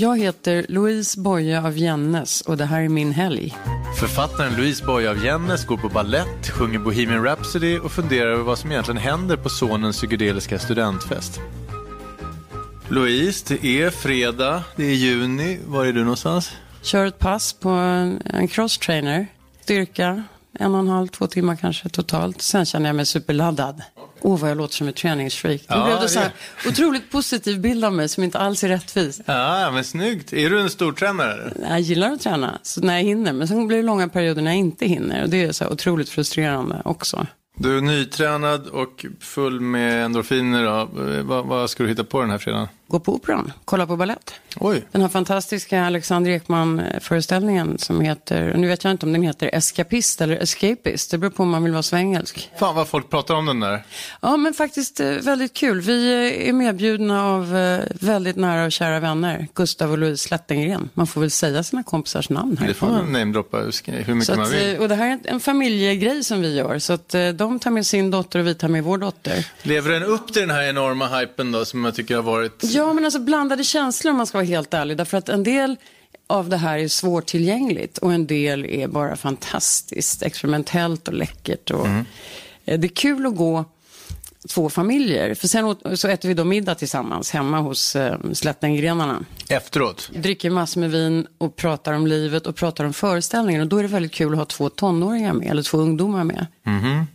Jag 0.00 0.18
heter 0.18 0.66
Louise 0.68 1.20
Boye 1.20 1.62
av 1.62 1.78
Jennes 1.78 2.40
och 2.40 2.56
det 2.56 2.64
här 2.64 2.82
är 2.82 2.88
min 2.88 3.12
helg. 3.12 3.56
Författaren 4.00 4.56
Louise 4.56 4.84
Boye 4.84 5.10
av 5.10 5.24
Jennes 5.24 5.66
går 5.66 5.76
på 5.76 5.88
ballett, 5.88 6.48
sjunger 6.48 6.78
Bohemian 6.78 7.24
Rhapsody 7.24 7.78
och 7.78 7.92
funderar 7.92 8.30
över 8.30 8.42
vad 8.42 8.58
som 8.58 8.72
egentligen 8.72 8.98
händer 8.98 9.36
på 9.36 9.48
sonens 9.48 9.96
psykedeliska 9.96 10.58
studentfest. 10.58 11.40
Louise, 12.88 13.44
det 13.48 13.82
är 13.82 13.90
fredag, 13.90 14.62
det 14.76 14.84
är 14.84 14.94
juni. 14.94 15.58
Var 15.66 15.86
är 15.86 15.92
du 15.92 16.00
någonstans? 16.00 16.52
Kör 16.82 17.06
ett 17.06 17.18
pass 17.18 17.52
på 17.52 17.68
en, 17.68 18.48
crosstrainer. 18.50 19.26
Styrka, 19.62 20.24
en 20.52 20.74
och 20.74 20.80
en 20.80 20.88
halv, 20.88 21.08
två 21.08 21.26
timmar 21.26 21.56
kanske 21.56 21.88
totalt. 21.88 22.42
Sen 22.42 22.66
känner 22.66 22.88
jag 22.88 22.96
mig 22.96 23.06
superladdad. 23.06 23.82
Åh, 24.22 24.34
oh, 24.34 24.38
vad 24.40 24.50
jag 24.50 24.56
låter 24.58 24.74
som 24.74 24.88
ett 24.88 24.96
träningsfreak. 24.96 25.60
Ja, 25.68 25.84
blev 25.84 25.96
det 25.96 26.02
det- 26.02 26.08
så 26.08 26.20
här, 26.20 26.30
otroligt 26.68 27.10
positiv 27.10 27.60
bild 27.60 27.84
av 27.84 27.92
mig 27.92 28.08
som 28.08 28.24
inte 28.24 28.38
alls 28.38 28.64
är 28.64 28.68
rättvis. 28.68 29.20
Ja, 29.26 29.70
men 29.70 29.84
snyggt. 29.84 30.32
Är 30.32 30.50
du 30.50 30.60
en 30.60 30.70
stortränare? 30.70 31.32
eller? 31.32 31.68
Jag 31.70 31.80
gillar 31.80 32.12
att 32.12 32.20
träna 32.20 32.58
så 32.62 32.80
när 32.80 32.94
jag 32.96 33.02
hinner, 33.02 33.32
men 33.32 33.48
sen 33.48 33.66
blir 33.66 33.76
det 33.76 33.82
långa 33.82 34.08
perioder 34.08 34.42
när 34.42 34.50
jag 34.50 34.58
inte 34.58 34.86
hinner. 34.86 35.22
Och 35.22 35.28
det 35.30 35.42
är 35.44 35.52
så 35.52 35.64
här 35.64 35.72
otroligt 35.72 36.08
frustrerande 36.08 36.82
också. 36.84 37.26
Du 37.56 37.76
är 37.76 37.80
nytränad 37.80 38.66
och 38.66 39.06
full 39.20 39.60
med 39.60 40.04
endorfiner. 40.04 40.64
Eh, 40.64 41.22
Vad, 41.24 41.46
vad 41.46 41.70
ska 41.70 41.82
du 41.82 41.88
hitta 41.88 42.04
på 42.04 42.20
den 42.20 42.30
här 42.30 42.38
fredagen? 42.38 42.68
Gå 42.90 43.00
på 43.00 43.14
operan, 43.14 43.52
kolla 43.64 43.86
på 43.86 43.96
ballett. 43.96 44.32
Oj, 44.56 44.82
Den 44.92 45.02
här 45.02 45.08
fantastiska 45.08 45.84
Alexander 45.86 46.30
Ekman-föreställningen 46.30 47.78
som 47.78 48.00
heter, 48.00 48.54
nu 48.56 48.68
vet 48.68 48.84
jag 48.84 48.90
inte 48.90 49.06
om 49.06 49.12
den 49.12 49.22
heter 49.22 49.50
Escapist 49.54 50.20
eller 50.20 50.36
Escapist, 50.36 51.10
det 51.10 51.18
beror 51.18 51.30
på 51.30 51.42
om 51.42 51.50
man 51.50 51.62
vill 51.64 51.72
vara 51.72 51.82
svengelsk. 51.82 52.50
fan 52.58 52.74
vad 52.74 52.88
folk 52.88 53.10
pratar 53.10 53.34
om 53.34 53.46
den 53.46 53.60
där. 53.60 53.82
Ja, 54.20 54.36
men 54.36 54.54
faktiskt 54.54 55.00
eh, 55.00 55.06
väldigt 55.10 55.54
kul. 55.54 55.80
Vi 55.80 56.12
eh, 56.42 56.48
är 56.48 56.52
medbjudna 56.52 57.24
av 57.26 57.56
eh, 57.56 57.80
väldigt 58.00 58.36
nära 58.36 58.64
och 58.64 58.72
kära 58.72 59.00
vänner, 59.00 59.46
Gustav 59.54 59.90
och 59.92 59.98
Louise 59.98 60.28
Slättengren. 60.28 60.88
Man 60.94 61.06
får 61.06 61.20
väl 61.20 61.30
säga 61.30 61.62
sina 61.62 61.82
kompisars 61.82 62.28
namn 62.30 62.56
här. 62.60 62.68
Det 62.68 62.74
får 62.74 62.86
man 62.86 63.12
namedroppa 63.12 63.56
hur 63.56 64.14
mycket 64.14 64.26
Så 64.26 64.34
man 64.36 64.46
att, 64.46 64.52
vill. 64.52 64.78
och 64.78 64.88
det 64.88 64.94
här 64.94 65.06
är 65.10 65.18
en- 65.24 65.40
familjegrej 65.40 66.24
som 66.24 66.40
vi 66.40 66.54
gör, 66.54 66.78
så 66.78 66.92
att 66.92 67.14
de 67.34 67.58
tar 67.58 67.70
med 67.70 67.86
sin 67.86 68.10
dotter 68.10 68.38
och 68.38 68.46
vi 68.46 68.54
tar 68.54 68.68
med 68.68 68.84
vår 68.84 68.98
dotter. 68.98 69.46
Lever 69.62 69.90
den 69.90 70.02
upp 70.02 70.32
till 70.32 70.40
den 70.42 70.50
här 70.50 70.62
enorma 70.68 71.06
hypen 71.18 71.52
då 71.52 71.64
som 71.64 71.84
jag 71.84 71.94
tycker 71.94 72.16
har 72.16 72.22
varit? 72.22 72.60
Ja, 72.62 72.79
men 72.86 73.04
alltså 73.04 73.20
blandade 73.20 73.64
känslor 73.64 74.10
om 74.10 74.16
man 74.16 74.26
ska 74.26 74.38
vara 74.38 74.46
helt 74.46 74.74
ärlig. 74.74 74.96
Därför 74.96 75.18
att 75.18 75.28
en 75.28 75.42
del 75.42 75.76
av 76.26 76.48
det 76.48 76.56
här 76.56 76.78
är 76.78 76.88
svårtillgängligt 76.88 77.98
och 77.98 78.12
en 78.12 78.26
del 78.26 78.64
är 78.64 78.88
bara 78.88 79.16
fantastiskt 79.16 80.22
experimentellt 80.22 81.08
och 81.08 81.14
läckert. 81.14 81.70
Och, 81.70 81.86
Mm. 81.86 82.04
eh, 82.64 82.78
Det 82.80 82.86
är 82.86 82.88
kul 82.94 83.26
att 83.26 83.36
gå 83.36 83.64
två 84.48 84.70
familjer. 84.70 85.34
För 85.34 85.48
sen 85.48 85.64
åt- 85.64 85.82
så 85.94 86.08
äter 86.08 86.28
vi 86.28 86.34
då 86.34 86.44
middag 86.44 86.74
tillsammans 86.74 87.30
hemma 87.30 87.58
hos 87.60 87.96
eh, 87.96 88.16
Slättengrenarna. 88.32 89.24
Efteråt? 89.50 90.10
Dricker 90.14 90.50
massor 90.50 90.80
med 90.80 90.90
vin 90.90 91.26
och 91.38 91.56
pratar 91.56 91.92
om 91.92 92.06
livet 92.06 92.46
och 92.46 92.56
pratar 92.56 92.84
om 92.84 92.92
föreställningen. 92.92 93.62
Och 93.62 93.68
då 93.68 93.76
är 93.76 93.82
det 93.82 93.88
väldigt 93.88 94.12
kul 94.12 94.32
att 94.32 94.38
ha 94.38 94.44
två 94.44 94.68
tonåringar 94.68 95.32
med, 95.32 95.50
eller 95.50 95.62
två 95.62 95.78
ungdomar 95.78 96.24
med. 96.24 96.46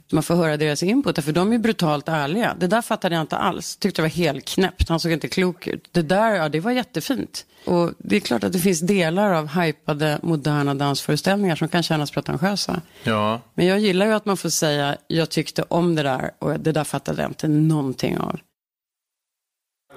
Så 0.10 0.16
man 0.16 0.24
får 0.24 0.36
höra 0.36 0.58
deras 0.58 0.84
input, 0.84 1.24
för 1.24 1.32
de 1.32 1.54
är 1.54 1.58
brutalt 1.58 2.10
ärliga. 2.10 2.56
Det 2.60 2.68
där 2.68 2.82
fattade 2.82 3.16
jag 3.16 3.22
inte 3.22 3.38
alls. 3.38 3.76
Tyckte 3.76 4.02
det 4.02 4.04
var 4.04 4.10
helt 4.10 4.46
knäppt. 4.46 4.90
Han 4.90 5.00
såg 5.00 5.12
inte 5.12 5.28
klok 5.28 5.68
ut. 5.68 5.90
Det 5.92 6.02
där, 6.02 6.36
ja, 6.36 6.50
det 6.50 6.60
var 6.60 6.72
jättefint. 6.72 7.46
Och 7.66 7.92
det 7.98 8.16
är 8.16 8.20
klart 8.20 8.44
att 8.44 8.54
det 8.54 8.60
finns 8.60 8.80
delar 8.80 9.32
av 9.32 9.48
hypade 9.48 10.20
moderna 10.24 10.74
dansföreställningar 10.74 11.56
som 11.56 11.68
kan 11.68 11.84
kännas 11.84 12.12
pretentiösa. 12.12 12.82
Ja. 13.04 13.42
Men 13.54 13.66
jag 13.66 13.80
gillar 13.80 14.06
ju 14.06 14.14
att 14.14 14.26
man 14.26 14.38
får 14.38 14.50
säga, 14.50 14.98
jag 15.08 15.30
tyckte 15.30 15.64
om 15.68 15.96
det 15.96 16.04
där 16.04 16.32
och 16.40 16.60
det 16.60 16.72
där 16.72 16.84
fattade 16.84 17.22
jag 17.22 17.32
inte 17.32 17.48
någonting 17.48 18.18
av. 18.18 18.40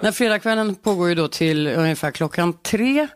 Den 0.01 0.13
fredagskvällen 0.13 0.75
pågår 0.75 1.09
ju 1.09 1.15
då 1.15 1.29
till 1.29 1.67
ungefär 1.67 2.11
klockan 2.11 2.53
tre. 2.53 3.09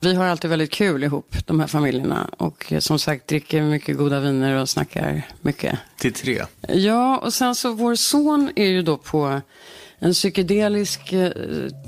Vi 0.00 0.14
har 0.14 0.24
alltid 0.24 0.50
väldigt 0.50 0.70
kul 0.70 1.04
ihop, 1.04 1.36
de 1.46 1.60
här 1.60 1.66
familjerna. 1.66 2.30
Och 2.36 2.72
som 2.78 2.98
sagt 2.98 3.28
dricker 3.28 3.62
mycket 3.62 3.96
goda 3.96 4.20
viner 4.20 4.60
och 4.60 4.68
snackar 4.68 5.22
mycket. 5.40 5.78
Till 5.98 6.12
tre? 6.12 6.42
Ja, 6.68 7.18
och 7.18 7.34
sen 7.34 7.54
så 7.54 7.72
vår 7.72 7.94
son 7.94 8.50
är 8.56 8.66
ju 8.66 8.82
då 8.82 8.96
på 8.96 9.40
en 10.04 10.12
psykedelisk 10.12 11.12
eh, 11.12 11.30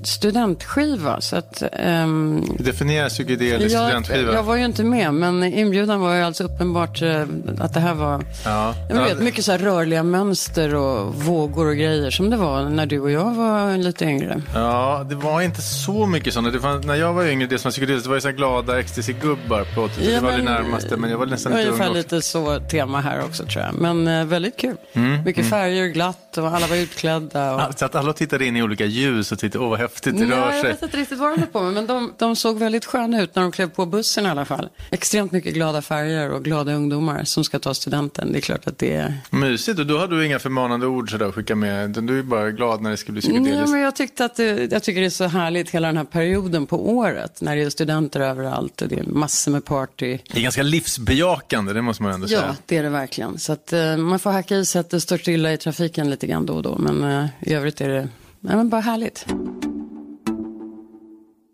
studentskiva. 0.03 1.21
Så 1.21 1.37
att, 1.37 1.62
ehm, 1.72 2.44
Definiera 2.59 3.09
psykedelisk 3.09 3.75
jag, 3.75 3.87
studentskiva. 3.87 4.32
jag 4.32 4.43
var 4.43 4.56
ju 4.56 4.65
inte 4.65 4.84
med, 4.84 5.15
men 5.15 5.44
inbjudan 5.44 6.00
var 6.00 6.15
ju 6.15 6.22
alltså 6.22 6.44
uppenbart 6.44 7.03
eh, 7.03 7.22
att 7.59 7.75
det 7.75 7.81
här 7.81 7.94
var 7.94 8.25
Ja. 8.44 8.75
jag 8.88 9.05
vet, 9.05 9.21
mycket 9.21 9.44
så 9.44 9.53
här 9.53 9.59
rörliga 9.59 10.03
mönster 10.03 10.75
och 10.75 11.15
vågor 11.15 11.66
och 11.66 11.76
grejer 11.76 12.10
som 12.10 12.31
det 12.31 12.37
var 12.37 12.62
när 12.65 12.87
du 12.87 13.00
och 13.00 13.10
jag 13.10 13.34
var 13.34 13.76
lite 13.78 14.05
yngre. 14.05 14.43
Ja, 14.55 15.06
det 15.09 15.15
var 15.15 15.41
inte 15.43 15.62
så 15.62 16.06
mycket 16.06 16.34
sådana. 16.34 16.50
Det 16.50 16.60
fanns, 16.60 16.87
när 16.87 16.94
jag 16.94 17.12
var 17.12 17.25
yngre, 17.26 17.47
det 17.47 17.59
som 17.59 17.69
var 17.69 17.72
psykedeliskt, 17.72 18.05
det 18.05 18.09
var 18.09 18.16
ju 18.16 18.21
så 18.21 18.28
här 18.28 18.34
glada 18.37 18.81
ecstasy-gubbar 18.81 19.75
på 19.75 19.82
80 19.82 19.93
Ja, 20.05 20.10
Det 20.10 20.21
var 20.21 20.32
det 20.32 20.43
närmaste, 20.43 20.97
men 20.97 21.10
jag 21.10 21.19
var 21.19 21.26
nästan 21.26 21.53
lite 21.53 21.65
ung 21.65 21.75
Ungefär 21.75 21.94
lite 21.94 22.22
så 22.22 22.59
tema 22.60 23.00
här 23.00 23.21
också 23.25 23.44
tror 23.47 23.65
jag. 23.65 23.75
Men 23.75 24.09
eh, 24.09 24.25
väldigt 24.26 24.56
kul. 24.56 24.76
mycket 25.25 25.50
färger, 25.50 25.87
glatt 25.87 26.19
och 26.43 26.49
alla 26.49 26.67
var 26.67 26.77
utklädda. 26.77 27.55
Och... 27.55 27.61
Ja, 27.61 27.73
Så 27.77 27.85
att 27.85 27.95
alla 27.95 28.13
tittade 28.13 28.47
in 28.47 28.57
i 28.57 28.63
olika 28.63 28.85
ljus 28.85 29.33
och 29.33 29.39
tittade, 29.39 29.65
åh 29.65 29.71
vad 29.71 29.79
häftigt 29.79 30.19
det 30.19 30.25
Nej, 30.27 30.39
rör 30.39 30.51
jag 30.53 30.61
sig. 30.61 30.71
vet 30.71 30.83
inte 30.83 30.97
riktigt 30.97 31.19
vad 31.19 31.31
de 31.33 31.39
höll 31.41 31.49
på 31.49 31.63
med, 31.63 31.73
men 31.75 31.87
de, 31.87 32.13
de 32.19 32.37
såg 32.37 32.59
väldigt 32.59 32.85
sköna 32.85 33.23
ut 33.23 33.35
när 33.35 33.43
de 33.43 33.53
klev 33.53 33.71
på 33.71 33.87
bussen 33.87 34.27
i 34.27 34.29
alla 34.29 34.45
fall. 34.45 34.69
Extremt 34.91 35.33
mycket 35.33 35.55
glada 35.55 35.83
färger 35.83 36.31
och 36.31 36.45
glada 36.45 36.73
ungdomar 36.75 37.25
som 37.25 37.45
ska 37.45 37.59
ta 37.59 37.75
studenten. 37.75 38.33
Det 38.33 38.39
är 38.39 38.41
klart 38.41 38.67
att 38.67 38.79
det 38.79 38.93
är... 38.95 39.15
Mysigt, 39.31 39.79
och 39.79 39.87
då 39.87 39.99
hade 39.99 40.17
du 40.19 40.27
inga 40.27 40.39
förmanande 40.39 40.87
ord 40.87 41.11
sådär 41.11 41.27
att 41.29 41.35
skicka 41.35 41.55
med. 41.55 41.91
Du 41.91 42.19
är 42.19 42.23
bara 42.23 42.51
glad 42.51 42.83
när 42.83 42.91
det 42.91 42.97
ska 42.97 43.13
bli 43.13 43.21
Nej, 43.25 43.31
psykedeliskt. 43.33 43.71
men 43.73 43.81
jag, 43.81 43.97
tyckte 43.97 44.25
att 44.25 44.37
det, 44.37 44.73
jag 44.73 44.83
tycker 44.83 45.01
det 45.01 45.07
är 45.07 45.11
så 45.11 45.25
härligt 45.25 45.71
hela 45.71 45.87
den 45.87 45.97
här 45.97 46.05
perioden 46.05 46.67
på 46.67 46.89
året 46.91 47.41
när 47.41 47.57
det 47.57 47.63
är 47.63 47.71
studenter 47.71 48.21
överallt 48.21 48.83
och 48.83 48.89
det 48.89 48.99
är 48.99 49.05
massor 49.05 49.53
med 49.53 49.65
party. 49.65 50.19
Det 50.33 50.39
är 50.39 50.43
ganska 50.43 50.63
livsbejakande, 50.63 51.73
det 51.73 51.83
måste 51.83 52.03
man 52.03 52.13
ändå 52.13 52.27
Ja, 52.31 52.41
säga. 52.41 52.57
det 52.67 52.77
är 52.77 52.83
det 52.83 52.89
verkligen. 52.89 53.39
Så 53.39 53.53
att 53.53 53.73
eh, 53.73 53.97
man 53.97 54.19
får 54.19 54.31
hacka 54.31 54.57
i 54.57 54.67
sig 54.67 54.81
att 54.81 54.91
det 54.91 55.01
står 55.01 55.19
stilla 55.19 55.53
i 55.53 55.57
trafiken 55.59 56.11
lite 56.11 56.25
grann 56.26 56.47
då 56.47 56.54
och 56.54 56.62
då. 56.62 56.78
Men 56.78 57.04
eh, 57.04 57.26
i 57.41 57.54
övrigt 57.54 57.81
är 57.81 57.88
det 57.88 58.09
nej, 58.41 58.56
men 58.56 58.69
bara 58.69 58.81
härligt. 58.81 59.26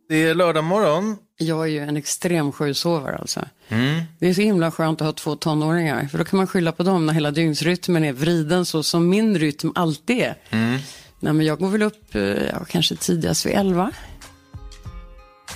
Det 0.09 0.25
är 0.25 0.35
lördag 0.35 0.65
morgon. 0.65 1.17
Jag 1.37 1.63
är 1.63 1.67
ju 1.67 1.79
en 1.79 1.97
extrem 1.97 2.53
sjusovare 2.53 3.17
alltså. 3.17 3.41
Mm. 3.69 4.03
Det 4.19 4.29
är 4.29 4.35
så 4.35 4.41
himla 4.41 4.71
skönt 4.71 5.01
att 5.01 5.07
ha 5.07 5.13
två 5.13 5.37
tonåringar. 5.37 6.07
För 6.07 6.19
då 6.19 6.25
kan 6.25 6.37
man 6.37 6.47
skylla 6.47 6.73
på 6.73 6.83
dem 6.83 7.07
när 7.07 7.15
hela 7.15 7.31
dygnsrytmen 7.31 8.05
är 8.05 8.13
vriden 8.13 8.65
så 8.65 8.83
som 8.83 9.09
min 9.09 9.39
rytm 9.39 9.73
alltid 9.75 10.19
är. 10.19 10.35
Mm. 10.51 10.79
Nej, 11.21 11.33
men 11.33 11.47
jag 11.47 11.59
går 11.59 11.69
väl 11.69 11.83
upp 11.83 12.15
eh, 12.15 12.23
ja, 12.23 12.65
kanske 12.69 12.97
tidigast 12.97 13.47
vid 13.47 13.53
elva. 13.53 13.93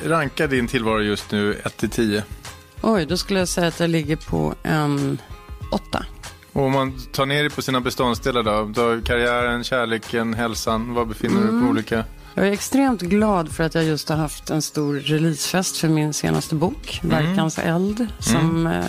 Ranka 0.05 0.47
din 0.47 0.69
tillvaro 0.69 1.03
just 1.03 1.31
nu 1.31 1.55
1 1.65 1.77
till 1.77 1.91
10. 1.91 2.25
Oj, 2.83 3.07
då 3.07 3.17
skulle 3.17 3.39
jag 3.39 3.49
säga 3.49 3.67
att 3.67 3.81
jag 3.81 3.91
ligger 3.91 4.17
på 4.17 4.55
en 4.63 5.19
åtta. 5.73 6.07
Och 6.57 6.63
om 6.63 6.73
man 6.73 6.93
tar 7.13 7.27
ner 7.27 7.43
det 7.43 7.51
på 7.51 7.63
sina 7.63 7.81
beståndsdelar 7.81 8.43
då? 8.43 8.71
då 8.75 9.01
karriären, 9.05 9.65
kärleken, 9.65 10.35
hälsan. 10.35 10.95
Var 10.95 11.05
befinner 11.05 11.41
du 11.41 11.43
dig 11.43 11.61
på 11.61 11.69
olika? 11.69 12.05
Jag 12.39 12.49
är 12.49 12.53
extremt 12.53 13.03
glad 13.03 13.53
för 13.53 13.65
att 13.65 13.75
jag 13.75 13.85
just 13.85 14.09
har 14.09 14.17
haft 14.17 14.51
en 14.51 14.63
stor 14.63 14.95
releasefest 14.95 15.77
för 15.77 15.89
min 15.89 16.13
senaste 16.13 16.55
bok, 16.55 17.01
Verkans 17.03 17.59
eld, 17.59 18.07
som 18.19 18.67
eh, 18.67 18.85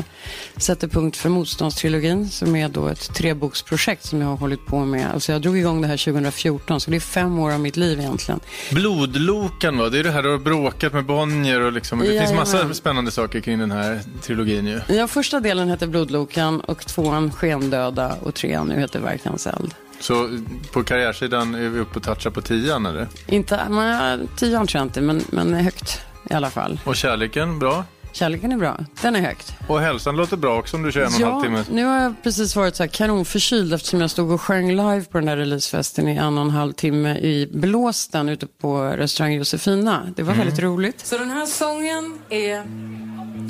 sätter 0.58 0.88
punkt 0.88 1.18
för 1.18 1.30
Motståndstrilogin, 1.30 2.30
som 2.30 2.56
är 2.56 2.70
då 2.70 2.88
ett 2.88 3.14
treboksprojekt 3.14 4.06
som 4.06 4.22
jag 4.22 4.28
har 4.28 4.38
hållit 4.38 4.66
på 4.66 4.86
med. 4.86 5.12
Alltså 5.14 5.32
jag 5.32 5.42
drog 5.42 5.58
igång 5.58 5.82
det 5.82 5.88
här 5.88 5.98
2014, 5.98 6.80
så 6.80 6.92
det 6.92 6.98
är 6.98 7.00
fem 7.02 7.40
år 7.40 7.52
av 7.52 7.60
mitt 7.60 7.78
liv 7.78 8.00
egentligen. 8.00 8.40
Blodlokan 8.72 9.78
va? 9.78 9.90
Det 9.90 10.00
är 10.00 10.04
det 10.04 10.12
här 10.12 10.24
du 10.24 10.30
har 10.30 10.38
bråkat 10.38 10.94
med 10.94 11.06
Bonnier 11.06 11.62
och 11.62 11.72
liksom. 11.72 12.00
Det 12.00 12.20
finns 12.20 12.34
massa 12.34 12.58
Jajamän. 12.58 12.76
spännande 12.76 13.12
saker 13.12 13.40
kring 13.40 13.60
den 13.60 13.72
här 13.72 14.00
trilogin 14.22 14.68
ju. 14.68 14.82
Ja, 14.88 15.08
första 15.08 15.40
delen 15.40 15.70
heter 15.70 15.88
Blodlokan 15.88 16.60
och 16.62 16.86
tvåan 16.86 17.32
Skendöda 17.32 18.16
och 18.22 18.34
trean 18.34 18.68
nu 18.68 18.80
heter 18.80 19.00
Verkans 19.00 19.48
eld. 19.48 19.74
Så 20.00 20.40
på 20.74 20.84
karriärsidan 20.84 21.56
är 21.56 21.70
vi 21.70 21.80
uppe 21.80 21.96
och 22.00 22.04
touchar 22.04 22.30
på 22.30 22.42
tian 22.42 22.86
eller? 22.86 23.08
Inte, 23.28 23.62
men, 23.70 24.28
tian 24.38 24.68
tror 24.68 24.80
jag 24.80 24.86
inte, 24.86 25.02
men, 25.02 25.22
men 25.30 25.54
högt 25.54 26.02
i 26.30 26.34
alla 26.34 26.50
fall. 26.50 26.80
Och 26.86 26.96
kärleken, 26.96 27.60
bra? 27.60 27.84
Kärleken 28.12 28.52
är 28.52 28.58
bra, 28.58 28.78
den 29.02 29.16
är 29.16 29.22
högt. 29.22 29.54
Och 29.68 29.80
hälsan 29.80 30.16
låter 30.16 30.38
bra 30.38 30.60
också 30.60 30.78
om 30.78 30.84
du 30.84 30.92
kör 30.92 31.02
en 31.02 31.08
och 31.08 31.20
en 31.20 31.24
halv 31.34 31.44
timme. 31.44 31.64
nu 31.72 31.86
har 31.86 32.02
jag 32.02 32.14
precis 32.24 32.56
varit 32.56 32.76
så 32.76 32.84
här 32.84 32.88
kanonförkyld 32.88 33.74
eftersom 33.74 34.02
jag 34.02 34.12
stod 34.12 34.32
och 34.32 34.42
sjöng 34.42 34.70
live 34.70 35.04
på 35.04 35.18
den 35.18 35.26
där 35.26 35.38
releasefesten 35.38 36.08
i 36.08 36.16
en 36.16 36.38
och 36.38 36.44
en 36.44 36.50
halv 36.50 36.74
timme 36.74 37.18
i 37.18 37.50
blåsten 37.54 38.30
ute 38.30 38.48
på 38.62 38.84
restaurang 38.84 39.34
Josefina. 39.34 40.14
Det 40.16 40.24
var 40.24 40.34
Mm. 40.34 40.46
väldigt 40.46 40.64
roligt. 40.64 41.06
Så 41.06 41.18
den 41.18 41.30
här 41.30 41.46
sången 41.46 42.20
är 42.30 42.64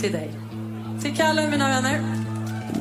till 0.01 0.12
dig. 0.12 0.31
Till 1.04 1.16
Kalle, 1.18 1.50
mina 1.50 1.68
vänner. 1.68 2.01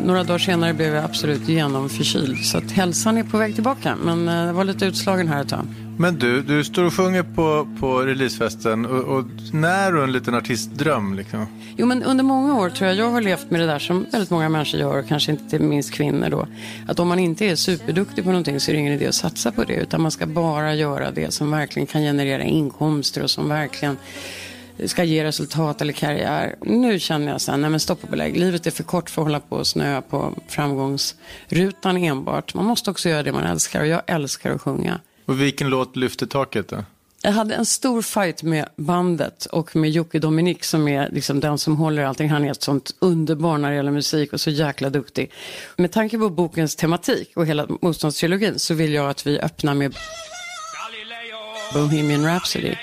Några 0.05 0.25
dagar 0.25 0.38
senare 0.38 0.75
blev 0.75 0.94
jag 0.94 1.05
absolut 1.05 1.49
genomförkyld 1.49 2.44
så 2.44 2.59
att 2.59 2.71
hälsan 2.71 3.19
är 3.19 3.23
på 3.23 3.38
väg 3.38 3.55
tillbaka. 3.55 3.97
Men 4.05 4.29
eh, 4.29 4.35
jag 4.35 4.55
var 4.55 4.65
lite 4.65 4.87
utslagen 4.87 5.29
här 5.29 5.43
ett 5.43 5.49
tag. 5.49 5.67
Men 5.99 6.19
du, 6.19 6.43
du 6.43 6.65
står 6.65 6.85
och 6.85 6.94
sjunger 6.94 7.23
på, 7.23 7.69
på 7.81 8.03
releasefesten 8.03 8.87
och, 8.87 9.19
och 9.19 9.25
när 9.53 9.93
du 9.93 10.05
en 10.05 10.12
liten 10.12 10.35
artistdröm 10.35 11.15
liksom? 11.15 11.47
Jo, 11.77 11.87
men 11.87 12.03
under 12.03 12.25
många 12.25 12.55
år 12.55 12.71
tror 12.71 12.88
jag 12.88 12.97
jag 12.97 13.11
har 13.11 13.21
levt 13.21 13.50
med 13.50 13.61
det 13.61 13.67
där 13.67 13.79
som 13.79 14.06
väldigt 14.12 14.31
många 14.31 14.49
människor 14.49 14.81
gör, 14.81 14.99
och 14.99 15.09
kanske 15.09 15.33
inte 15.33 15.59
minst 15.59 15.93
kvinnor 15.93 16.29
då. 16.31 16.47
Att 16.88 17.00
om 17.00 17.09
man 17.09 17.19
inte 17.19 17.47
är 17.47 17.56
superduktig 17.56 18.25
på 18.25 18.31
någonting 18.31 18.61
så 18.61 18.71
är 18.71 18.75
det 18.75 18.81
ingen 18.81 18.93
idé 18.93 19.06
att 19.06 19.15
satsa 19.15 19.53
på 19.53 19.65
det, 19.65 19.75
utan 19.75 20.03
man 20.03 20.11
ska 20.11 20.27
bara 20.27 20.75
göra 20.75 21.11
det 21.11 21.35
som 21.35 21.50
verkligen 21.50 21.87
kan 21.87 22.03
generera 22.03 22.43
inkomster 22.43 23.23
och 23.23 23.31
som 23.31 23.49
verkligen 23.49 23.97
ska 24.84 25.05
ge 25.05 25.25
resultat 25.25 25.81
eller 25.81 25.93
karriär. 25.93 26.56
Nu 26.61 26.99
känner 26.99 27.32
jag 27.32 27.40
så 27.40 27.50
här, 27.50 27.58
nej 27.58 27.70
men 27.70 27.81
stopp 27.81 28.05
och 28.05 28.11
belägg. 28.11 28.37
Livet 28.37 28.67
är 28.67 28.70
för 28.70 28.82
kort 28.82 29.11
för 29.11 29.23
att 29.23 29.26
hålla 29.26 29.40
på 29.40 29.56
och 29.56 29.67
snöa 29.67 30.02
på 30.02 30.34
framgångsrutan 30.49 31.96
enbart. 31.96 32.55
Man 32.55 32.64
måste 32.64 32.90
också 32.90 33.08
göra 33.08 33.23
det 33.23 33.32
man 33.32 33.44
älskar 33.44 33.81
och 33.81 33.87
jag 33.87 34.02
älskar 34.06 34.50
att 34.50 34.61
sjunga. 34.61 35.00
Och 35.25 35.40
vilken 35.40 35.69
låt 35.69 35.96
lyfter 35.96 36.26
taket 36.26 36.69
då? 36.69 36.84
Jag 37.23 37.32
hade 37.32 37.55
en 37.55 37.67
stor 37.67 38.02
fight 38.02 38.43
med 38.43 38.69
bandet 38.76 39.46
och 39.46 39.76
med 39.76 39.90
Jocke 39.90 40.19
Dominik 40.19 40.64
som 40.64 40.88
är 40.88 41.08
liksom 41.11 41.40
den 41.40 41.58
som 41.58 41.76
håller 41.76 42.05
allting. 42.05 42.31
Han 42.31 42.44
är 42.44 42.50
ett 42.50 42.62
sånt 42.62 42.94
underbar 42.99 43.58
när 43.58 43.70
det 43.70 43.76
gäller 43.76 43.90
musik 43.90 44.32
och 44.32 44.40
så 44.40 44.50
jäkla 44.50 44.90
duktig. 44.90 45.32
Med 45.76 45.93
tanke 45.93 46.19
på 46.19 46.31
bokens 46.31 46.76
tematik 46.76 47.32
och 47.37 47.46
hela 47.46 47.67
motståndstrilogin 47.81 48.58
så 48.58 48.75
vill 48.75 48.93
jag 48.93 49.11
att 49.11 49.26
vi 49.26 49.40
öppnar 49.40 49.75
med 49.75 49.96
Bohemian 51.75 52.26
Rhapsody. 52.26 52.75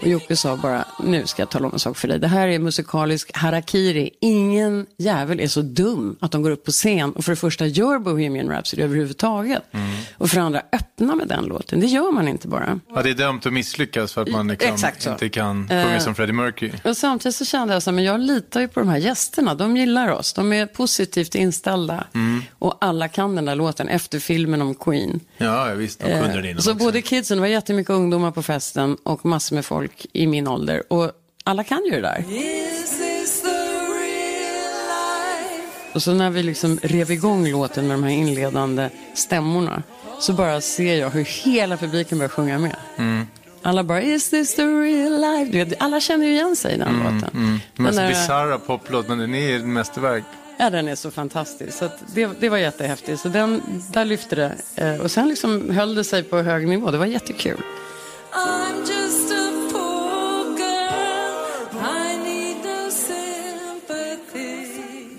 Och 0.00 0.08
Jocke 0.08 0.36
sa 0.36 0.56
bara, 0.56 0.84
nu 1.02 1.26
ska 1.26 1.42
jag 1.42 1.50
tala 1.50 1.66
om 1.66 1.72
en 1.72 1.78
sak 1.78 1.96
för 1.96 2.08
dig. 2.08 2.18
Det 2.18 2.28
här 2.28 2.48
är 2.48 2.58
musikalisk 2.58 3.36
harakiri. 3.36 4.10
Ingen 4.20 4.86
jävel 4.98 5.40
är 5.40 5.46
så 5.48 5.62
dum 5.62 6.16
att 6.20 6.32
de 6.32 6.42
går 6.42 6.50
upp 6.50 6.64
på 6.64 6.70
scen 6.70 7.12
och 7.12 7.24
för 7.24 7.32
det 7.32 7.36
första 7.36 7.66
gör 7.66 7.98
Bohemian 7.98 8.48
Rhapsody 8.48 8.82
överhuvudtaget. 8.82 9.62
Mm. 9.72 9.96
Och 10.18 10.30
för 10.30 10.36
det 10.36 10.42
andra 10.42 10.62
öppna 10.72 11.14
med 11.14 11.28
den 11.28 11.44
låten. 11.44 11.80
Det 11.80 11.86
gör 11.86 12.12
man 12.12 12.28
inte 12.28 12.48
bara. 12.48 12.80
Ja, 12.94 13.02
det 13.02 13.10
är 13.10 13.14
dömt 13.14 13.46
att 13.46 13.52
misslyckas 13.52 14.12
för 14.12 14.22
att 14.22 14.28
man 14.28 14.48
liksom 14.48 14.90
inte 15.12 15.28
kan 15.28 15.68
sjunga 15.68 15.94
uh, 15.94 15.98
som 15.98 16.14
Freddie 16.14 16.32
Mercury. 16.32 16.72
Och 16.84 16.96
samtidigt 16.96 17.36
så 17.36 17.44
kände 17.44 17.74
jag 17.74 17.82
så 17.82 17.92
men 17.92 18.04
jag 18.04 18.20
litar 18.20 18.60
ju 18.60 18.68
på 18.68 18.80
de 18.80 18.88
här 18.88 18.98
gästerna. 18.98 19.54
De 19.54 19.76
gillar 19.76 20.08
oss. 20.08 20.32
De 20.32 20.52
är 20.52 20.66
positivt 20.66 21.34
inställda. 21.34 22.04
Mm. 22.14 22.42
Och 22.58 22.78
alla 22.80 23.08
kan 23.08 23.34
den 23.34 23.44
där 23.44 23.54
låten 23.54 23.88
efter 23.88 24.18
filmen 24.18 24.62
om 24.62 24.74
Queen. 24.74 25.20
Ja, 25.36 25.64
visst. 25.74 25.98
De 25.98 26.04
kunde 26.04 26.36
uh, 26.36 26.42
den 26.42 26.62
Så 26.62 26.72
också. 26.72 26.84
både 26.84 27.02
kidsen, 27.02 27.36
det 27.36 27.40
var 27.40 27.48
jättemycket 27.48 27.90
ungdomar 27.90 28.30
på 28.30 28.42
festen 28.42 28.96
och 29.02 29.26
massor 29.26 29.56
med 29.56 29.64
folk 29.64 29.85
folk 29.86 30.06
i 30.12 30.26
min 30.26 30.48
ålder. 30.48 30.82
Och 30.88 31.10
alla 31.44 31.64
kan 31.64 31.84
ju 31.84 31.90
det 31.90 32.00
där. 32.00 32.24
Och 35.94 36.02
så 36.02 36.14
när 36.14 36.30
vi 36.30 36.42
liksom 36.42 36.78
rev 36.82 37.10
igång 37.10 37.48
låten 37.48 37.88
med 37.88 37.94
de 37.94 38.04
här 38.04 38.10
inledande 38.10 38.90
stämmorna 39.14 39.82
så 40.20 40.32
bara 40.32 40.60
ser 40.60 40.96
jag 40.96 41.10
hur 41.10 41.24
hela 41.24 41.76
publiken 41.76 42.18
börjar 42.18 42.28
sjunga 42.28 42.58
med. 42.58 42.76
Mm. 42.96 43.26
Alla 43.62 43.84
bara, 43.84 44.02
is 44.02 44.30
this 44.30 44.54
the 44.54 44.62
real 44.62 45.20
life? 45.20 45.76
Alla 45.78 46.00
känner 46.00 46.26
ju 46.26 46.32
igen 46.32 46.56
sig 46.56 46.74
i 46.74 46.78
den 46.78 46.88
mm, 46.88 47.02
låten. 47.02 47.30
Mm. 47.34 47.60
Den 47.76 47.84
mest 47.84 47.98
där... 47.98 48.08
bisarra 48.08 48.58
poplåt, 48.58 49.08
men 49.08 49.18
den 49.18 49.34
är 49.34 49.56
ett 49.56 49.64
mästerverk. 49.64 50.24
Ja, 50.58 50.70
den 50.70 50.88
är 50.88 50.94
så 50.94 51.10
fantastisk. 51.10 51.78
Så 51.78 51.88
det, 52.14 52.30
det 52.40 52.48
var 52.48 52.58
jättehäftigt. 52.58 53.20
Så 53.20 53.28
den, 53.28 53.62
där 53.92 54.04
lyfte 54.04 54.36
det. 54.36 54.56
Eh, 54.76 55.00
och 55.00 55.10
sen 55.10 55.28
liksom 55.28 55.70
höll 55.70 55.94
det 55.94 56.04
sig 56.04 56.22
på 56.22 56.38
hög 56.38 56.68
nivå. 56.68 56.90
Det 56.90 56.98
var 56.98 57.06
jättekul. 57.06 57.60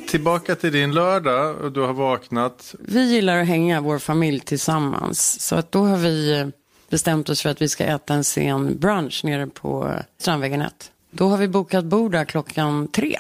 Tillbaka 0.08 0.56
till 0.56 0.72
din 0.72 0.92
lördag 0.92 1.56
och 1.56 1.72
du 1.72 1.82
har 1.82 1.94
vaknat. 1.94 2.76
Vi 2.80 3.14
gillar 3.14 3.42
att 3.42 3.48
hänga 3.48 3.82
vår 3.82 4.00
familj 4.00 4.40
tillsammans. 4.40 5.42
Så 5.42 5.56
att 5.56 5.72
då 5.72 5.84
har 5.86 5.98
vi 5.98 6.40
eh, 6.40 6.48
bestämt 6.90 7.30
oss 7.30 7.42
för 7.42 7.50
att 7.50 7.62
vi 7.62 7.70
ska 7.70 7.84
äta 7.84 8.14
en 8.14 8.24
sen 8.24 8.80
brunch 8.80 9.22
nere 9.24 9.48
på 9.48 9.92
Strandvägen 10.18 10.62
1. 10.62 10.92
Då 11.12 11.30
har 11.30 11.38
vi 11.38 11.48
bokat 11.48 11.86
bord 11.86 12.12
där 12.12 12.26
klockan 12.26 12.88
tre. 12.88 13.20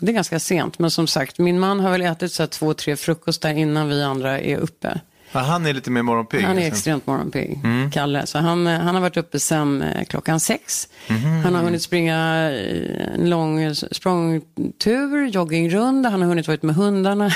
Det 0.00 0.10
är 0.10 0.14
ganska 0.14 0.40
sent, 0.40 0.78
men 0.78 0.90
som 0.90 1.06
sagt, 1.06 1.38
min 1.38 1.60
man 1.60 1.80
har 1.80 1.90
väl 1.90 2.02
ätit 2.02 2.32
så 2.32 2.46
två, 2.46 2.74
tre 2.74 2.96
frukostar 2.96 3.50
innan 3.50 3.88
vi 3.88 4.02
andra 4.02 4.40
är 4.40 4.56
uppe. 4.56 5.00
Ja, 5.32 5.40
han 5.40 5.66
är 5.66 5.72
lite 5.72 5.90
mer 5.90 6.02
morgonpigg. 6.02 6.42
Han 6.42 6.50
är 6.50 6.56
alltså. 6.56 6.76
extremt 6.76 7.06
morgonpigg, 7.06 7.60
mm. 7.64 7.90
Kalle. 7.90 8.26
Så 8.26 8.38
han, 8.38 8.66
eh, 8.66 8.80
han 8.80 8.94
har 8.94 9.02
varit 9.02 9.16
uppe 9.16 9.40
sen 9.40 9.82
eh, 9.82 10.04
klockan 10.04 10.40
sex. 10.40 10.88
Mm. 11.06 11.40
Han 11.40 11.54
har 11.54 11.62
hunnit 11.62 11.82
springa 11.82 12.50
eh, 12.50 13.14
en 13.14 13.30
lång 13.30 13.74
språngtur, 13.74 15.26
joggingrunda. 15.26 16.08
Han 16.08 16.22
har 16.22 16.28
hunnit 16.28 16.48
vara 16.48 16.58
med 16.60 16.74
hundarna. 16.74 17.30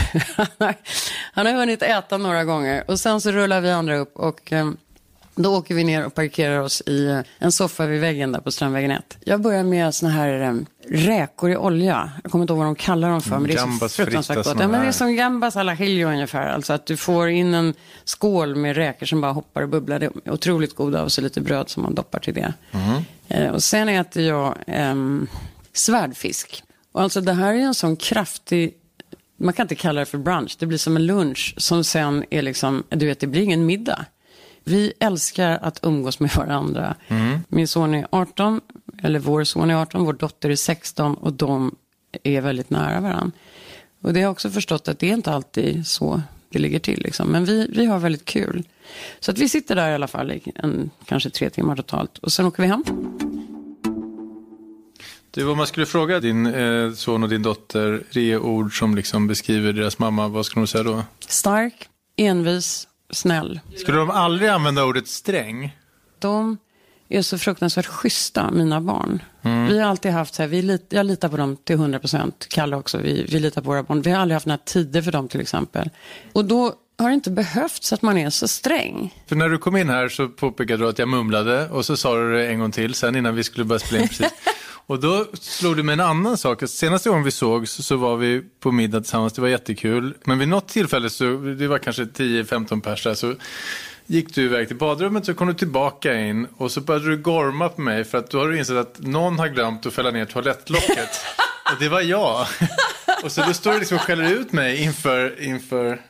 han 1.33 1.47
har 1.47 1.53
hunnit 1.53 1.83
äta 1.83 2.17
några 2.17 2.45
gånger. 2.45 2.85
Och 2.89 3.01
sen 3.01 3.21
så 3.21 3.31
rullar 3.31 3.61
vi 3.61 3.71
andra 3.71 3.97
upp 3.97 4.17
och 4.17 4.53
då 5.35 5.57
åker 5.57 5.75
vi 5.75 5.85
ner 5.85 6.07
och 6.07 6.15
parkerar 6.15 6.61
oss 6.61 6.81
i 6.87 7.23
en 7.39 7.53
soffa 7.53 7.87
vid 7.87 8.01
väggen 8.01 8.33
där 8.33 8.41
på 8.41 8.51
Strandvägen 8.51 8.91
1. 8.91 9.19
Jag 9.21 9.41
börjar 9.41 9.65
med 9.65 9.95
såna 9.95 10.13
här 10.13 10.49
um, 10.49 10.67
räkor 10.89 11.51
i 11.51 11.57
olja. 11.57 12.13
Jag 12.23 12.33
kommer 12.33 12.43
inte 12.43 12.53
ihåg 12.53 12.59
vad 12.59 12.67
de 12.67 12.75
kallar 12.75 13.11
dem 13.11 13.21
för. 13.21 13.39
Men 13.39 13.51
det 13.51 13.55
är 13.55 13.79
så 13.79 13.89
fruktansvärt 13.89 14.37
gott. 14.37 14.57
Ja, 14.61 14.69
men 14.69 14.81
det 14.81 14.87
är 14.87 14.93
som 14.93 15.17
gambas 15.17 15.57
alla 15.57 15.73
hiljo 15.73 16.09
ungefär. 16.09 16.49
Alltså 16.49 16.73
att 16.73 16.87
du 16.87 16.97
får 16.97 17.29
in 17.29 17.55
en 17.55 17.75
skål 18.05 18.57
med 18.57 18.77
räkor 18.77 19.07
som 19.07 19.21
bara 19.21 19.33
hoppar 19.33 19.63
och 19.63 19.69
bubblar. 19.69 19.99
Det 19.99 20.07
är 20.07 20.33
otroligt 20.33 20.77
goda 20.77 21.03
och 21.03 21.13
så 21.13 21.21
lite 21.21 21.41
bröd 21.41 21.69
som 21.69 21.83
man 21.83 21.95
doppar 21.95 22.19
till 22.19 22.35
det. 22.35 22.55
Mm. 22.73 23.03
Eh, 23.29 23.53
och 23.53 23.63
sen 23.63 23.89
äter 23.89 24.23
jag 24.23 24.59
um, 24.67 25.27
svärdfisk. 25.73 26.63
Och 26.93 27.03
alltså 27.03 27.21
det 27.21 27.33
här 27.33 27.55
är 27.55 27.59
en 27.59 27.75
sån 27.75 27.97
kraftig 27.97 28.75
man 29.37 29.55
kan 29.55 29.65
inte 29.65 29.75
kalla 29.75 30.01
det 30.01 30.07
för 30.07 30.19
brunch, 30.19 30.57
det 30.59 30.67
blir 30.67 30.79
som 30.79 30.97
en 30.97 31.07
lunch 31.07 31.55
som 31.57 31.85
sen 31.85 32.25
är 32.31 32.43
liksom, 32.43 32.85
du 32.89 33.07
vet 33.07 33.21
det 33.21 33.27
blir 33.27 33.43
ingen 33.43 33.67
middag. 33.67 34.07
Vi 34.65 34.93
älskar 35.01 35.59
att 35.63 35.81
umgås 35.83 36.21
med 36.21 36.31
varandra. 36.31 36.95
Mm. 37.09 37.39
Min 37.49 37.69
son 37.69 37.95
är 37.95 38.07
18, 38.11 38.61
eller 39.03 39.19
vår 39.19 39.45
son 39.45 39.71
är 39.71 39.75
18, 39.75 40.05
vår 40.05 40.13
dotter 40.13 40.51
är 40.51 40.57
16 40.57 41.15
och 41.15 41.33
de 41.33 41.75
är 42.23 42.41
väldigt 42.41 42.71
nära 42.71 43.01
varandra. 43.01 43.31
Och 44.03 44.13
det 44.13 44.21
har 44.21 44.23
jag 44.23 44.33
också 44.33 44.51
förstått 44.51 44.89
att 44.89 44.99
det 44.99 45.11
är 45.11 45.15
inte 45.15 45.33
alltid 45.33 45.87
så 45.87 46.23
det 46.49 46.59
ligger 46.59 46.79
till. 46.79 47.03
Liksom. 47.03 47.29
Men 47.29 47.45
vi, 47.45 47.67
vi 47.71 47.87
har 47.87 47.99
väldigt 47.99 48.25
kul. 48.25 48.63
Så 49.21 49.31
att 49.31 49.39
vi 49.39 49.49
sitter 49.49 49.75
där 49.75 49.91
i 49.91 49.95
alla 49.95 50.09
fall 50.09 50.33
i 50.33 50.43
en, 50.55 50.91
kanske 51.05 51.31
tre 51.31 51.51
timmar 51.51 51.77
totalt. 51.77 52.19
Och 52.19 52.33
sen 52.33 52.47
åker 52.47 52.63
vi 52.63 52.69
hem. 52.69 52.85
Du, 55.31 55.49
om 55.49 55.57
man 55.57 55.67
skulle 55.67 55.87
fråga 55.87 56.21
din 56.21 56.47
eh, 56.47 56.93
son 56.93 57.23
och 57.23 57.29
din 57.29 57.43
dotter 57.43 58.03
tre 58.13 58.37
ord 58.37 58.79
som 58.79 58.95
liksom 58.95 59.27
beskriver 59.27 59.73
deras 59.73 59.99
mamma, 59.99 60.29
vad 60.29 60.47
skulle 60.47 60.63
de 60.63 60.67
säga 60.67 60.85
då? 60.85 61.03
Stark, 61.29 61.89
envis 62.17 62.89
snäll. 63.13 63.61
Skulle 63.77 63.99
de 63.99 64.11
aldrig 64.11 64.51
använda 64.51 64.85
ordet 64.85 65.09
sträng? 65.09 65.77
De 66.19 66.57
är 67.09 67.23
så 67.23 67.39
fruktansvärt 67.39 67.87
schyssta, 67.87 68.51
mina 68.51 68.81
barn. 68.81 69.23
Mm. 69.43 69.67
Vi 69.67 69.81
har 69.81 69.91
alltid 69.91 70.13
haft 70.13 70.35
så 70.35 70.43
här, 70.43 70.49
vi 70.49 70.63
lit, 70.63 70.87
jag 70.89 71.07
litar 71.07 71.29
på 71.29 71.37
dem 71.37 71.57
till 71.57 71.77
100 71.77 71.99
procent. 71.99 72.47
Kalle 72.51 72.77
också, 72.77 72.99
vi, 72.99 73.27
vi 73.29 73.41
litar 73.41 73.63
på 73.63 73.71
våra 73.71 73.83
barn. 73.83 74.03
Vi 74.03 74.11
har 74.11 74.21
aldrig 74.21 74.35
haft 74.35 74.47
några 74.47 74.59
tider 74.59 75.03
för 75.03 75.13
dem 75.13 75.29
till 75.29 75.41
exempel. 75.41 75.91
Och 76.33 76.45
då 76.45 76.75
har 76.99 77.09
det 77.09 77.15
inte 77.15 77.31
behövts 77.31 77.93
att 77.93 78.03
man 78.03 78.19
är 78.19 78.31
så 78.31 78.49
sträng. 78.49 79.15
För 79.27 79.37
när 79.37 79.49
du 79.49 79.59
kom 79.59 79.77
in 79.77 79.89
här 79.89 80.09
så 80.09 80.29
påpekade 80.29 80.85
du 80.85 80.89
att 80.89 80.99
jag 80.99 81.09
mumlade 81.09 81.69
och 81.69 81.85
så 81.85 81.97
sa 81.97 82.17
du 82.17 82.33
det 82.33 82.49
en 82.49 82.59
gång 82.59 82.71
till 82.71 82.95
sen 82.95 83.17
innan 83.17 83.35
vi 83.35 83.45
skulle 83.45 83.65
börja 83.65 83.79
spela 83.79 84.03
in 84.03 84.09
precis. 84.09 84.33
Och 84.93 85.01
då 85.01 85.27
slog 85.33 85.77
det 85.77 85.83
mig 85.83 85.93
en 85.93 86.01
annan 86.01 86.39
sak. 86.39 86.63
Senaste 86.69 87.09
gången 87.09 87.25
vi 87.25 87.31
såg 87.31 87.69
så, 87.69 87.97
var 87.97 88.17
vi 88.17 88.43
på 88.61 88.73
middag 88.73 89.01
tillsammans, 89.01 89.33
det 89.33 89.41
var 89.41 89.49
jättekul. 89.49 90.15
Men 90.25 90.39
vid 90.39 90.49
något 90.49 90.69
tillfälle, 90.69 91.11
så, 91.11 91.25
det 91.37 91.69
var 91.69 91.79
kanske 91.79 92.05
10-15 92.05 92.81
pers 92.81 93.19
så 93.19 93.35
gick 94.07 94.35
du 94.35 94.43
iväg 94.43 94.69
till 94.69 94.77
badrummet 94.77 95.27
så 95.27 95.35
kom 95.35 95.49
du 95.49 95.55
tillbaka 95.55 96.21
in 96.21 96.47
och 96.57 96.71
så 96.73 96.81
började 96.81 97.09
du 97.09 97.17
gorma 97.17 97.69
på 97.69 97.81
mig 97.81 98.05
för 98.05 98.19
att 98.19 98.31
då 98.31 98.39
har 98.39 98.49
du 98.49 98.59
insett 98.59 98.77
att 98.77 99.01
någon 99.01 99.39
har 99.39 99.49
glömt 99.49 99.87
att 99.87 99.93
fälla 99.93 100.11
ner 100.11 100.25
toalettlocket. 100.25 101.11
och 101.73 101.79
det 101.81 101.89
var 101.89 102.01
jag. 102.01 102.47
och 103.25 103.33
så 103.33 103.43
då 103.43 103.53
står 103.53 103.73
du 103.73 103.79
liksom 103.79 103.97
och 103.97 104.03
skäller 104.03 104.33
ut 104.33 104.53
mig 104.53 104.83
inför, 104.83 105.43
inför 105.43 106.01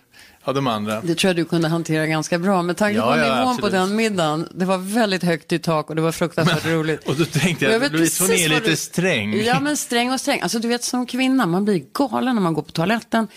av 0.44 0.54
de 0.54 0.66
andra. 0.66 1.00
Det 1.00 1.14
tror 1.14 1.28
jag 1.28 1.36
du 1.36 1.44
kunde 1.44 1.68
hantera 1.68 2.06
ganska 2.06 2.38
bra 2.38 2.62
med 2.62 2.76
tanke 2.76 3.00
på 3.00 3.06
ja, 3.06 3.16
nivån 3.16 3.38
absolut. 3.38 3.60
på 3.60 3.68
den 3.68 3.96
middagen. 3.96 4.48
Det 4.54 4.64
var 4.64 4.78
väldigt 4.78 5.22
högt 5.22 5.52
i 5.52 5.58
tak 5.58 5.90
och 5.90 5.96
det 5.96 6.02
var 6.02 6.12
fruktansvärt 6.12 6.64
men, 6.64 6.74
roligt. 6.74 7.04
Och 7.08 7.16
då 7.16 7.24
tänkte 7.24 7.64
jag, 7.64 7.74
jag 7.74 7.80
vet 7.80 7.92
Louise 7.92 8.24
hon 8.24 8.32
är 8.32 8.48
lite 8.48 8.70
du... 8.70 8.76
sträng. 8.76 9.42
Ja 9.42 9.60
men 9.60 9.76
sträng 9.76 10.12
och 10.12 10.20
sträng. 10.20 10.40
Alltså 10.40 10.58
du 10.58 10.68
vet 10.68 10.84
som 10.84 11.06
kvinna, 11.06 11.46
man 11.46 11.64
blir 11.64 11.82
galen 11.92 12.34
när 12.34 12.42
man 12.42 12.54
går 12.54 12.62
på 12.62 12.72
toaletten. 12.72 13.28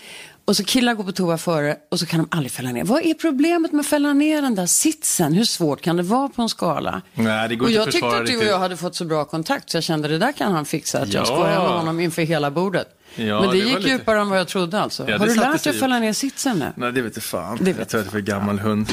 Och 0.44 0.56
så 0.56 0.64
killar 0.64 0.94
går 0.94 1.04
på 1.04 1.12
toa 1.12 1.38
före 1.38 1.76
och 1.90 2.00
så 2.00 2.06
kan 2.06 2.20
de 2.20 2.28
aldrig 2.30 2.52
fälla 2.52 2.72
ner. 2.72 2.84
Vad 2.84 3.06
är 3.06 3.14
problemet 3.14 3.72
med 3.72 3.80
att 3.80 3.86
fälla 3.86 4.12
ner 4.12 4.42
den 4.42 4.54
där 4.54 4.66
sitsen? 4.66 5.32
Hur 5.32 5.44
svårt 5.44 5.80
kan 5.80 5.96
det 5.96 6.02
vara 6.02 6.28
på 6.28 6.42
en 6.42 6.48
skala? 6.48 7.02
Nej, 7.14 7.48
det 7.48 7.56
går 7.56 7.66
och 7.66 7.72
jag 7.72 7.92
tyckte 7.92 8.16
att 8.16 8.26
du 8.26 8.38
och 8.38 8.44
jag 8.44 8.58
hade 8.58 8.76
fått 8.76 8.94
så 8.94 9.04
bra 9.04 9.24
kontakt 9.24 9.70
så 9.70 9.76
jag 9.76 9.84
kände 9.84 10.08
det 10.08 10.18
där 10.18 10.32
kan 10.32 10.52
han 10.52 10.64
fixa. 10.64 11.02
Att 11.02 11.12
ja. 11.12 11.20
jag 11.20 11.26
skojar 11.26 11.62
med 11.62 11.78
honom 11.78 12.00
inför 12.00 12.22
hela 12.22 12.50
bordet. 12.50 12.95
Ja, 13.16 13.40
Men 13.40 13.50
det, 13.50 13.56
det 13.56 13.64
gick 13.64 13.76
lite... 13.76 13.88
djupare 13.88 14.20
än 14.20 14.28
vad 14.28 14.38
jag 14.38 14.48
trodde 14.48 14.80
alltså. 14.80 15.10
Ja, 15.10 15.18
Har 15.18 15.26
du 15.26 15.34
lärt 15.34 15.64
dig 15.64 15.70
att 15.70 15.80
fälla 15.80 15.98
ner 15.98 16.12
sitsen 16.12 16.58
nu? 16.58 16.72
Nej, 16.76 16.92
det 16.92 17.02
vet 17.02 17.16
jag 17.16 17.24
fan. 17.24 17.58
Det 17.60 17.64
vet 17.64 17.78
jag 17.78 17.88
tror 17.88 18.00
att 18.00 18.06
det 18.06 18.08
är 18.08 18.12
för 18.12 18.20
gammal 18.20 18.58
hund. 18.58 18.88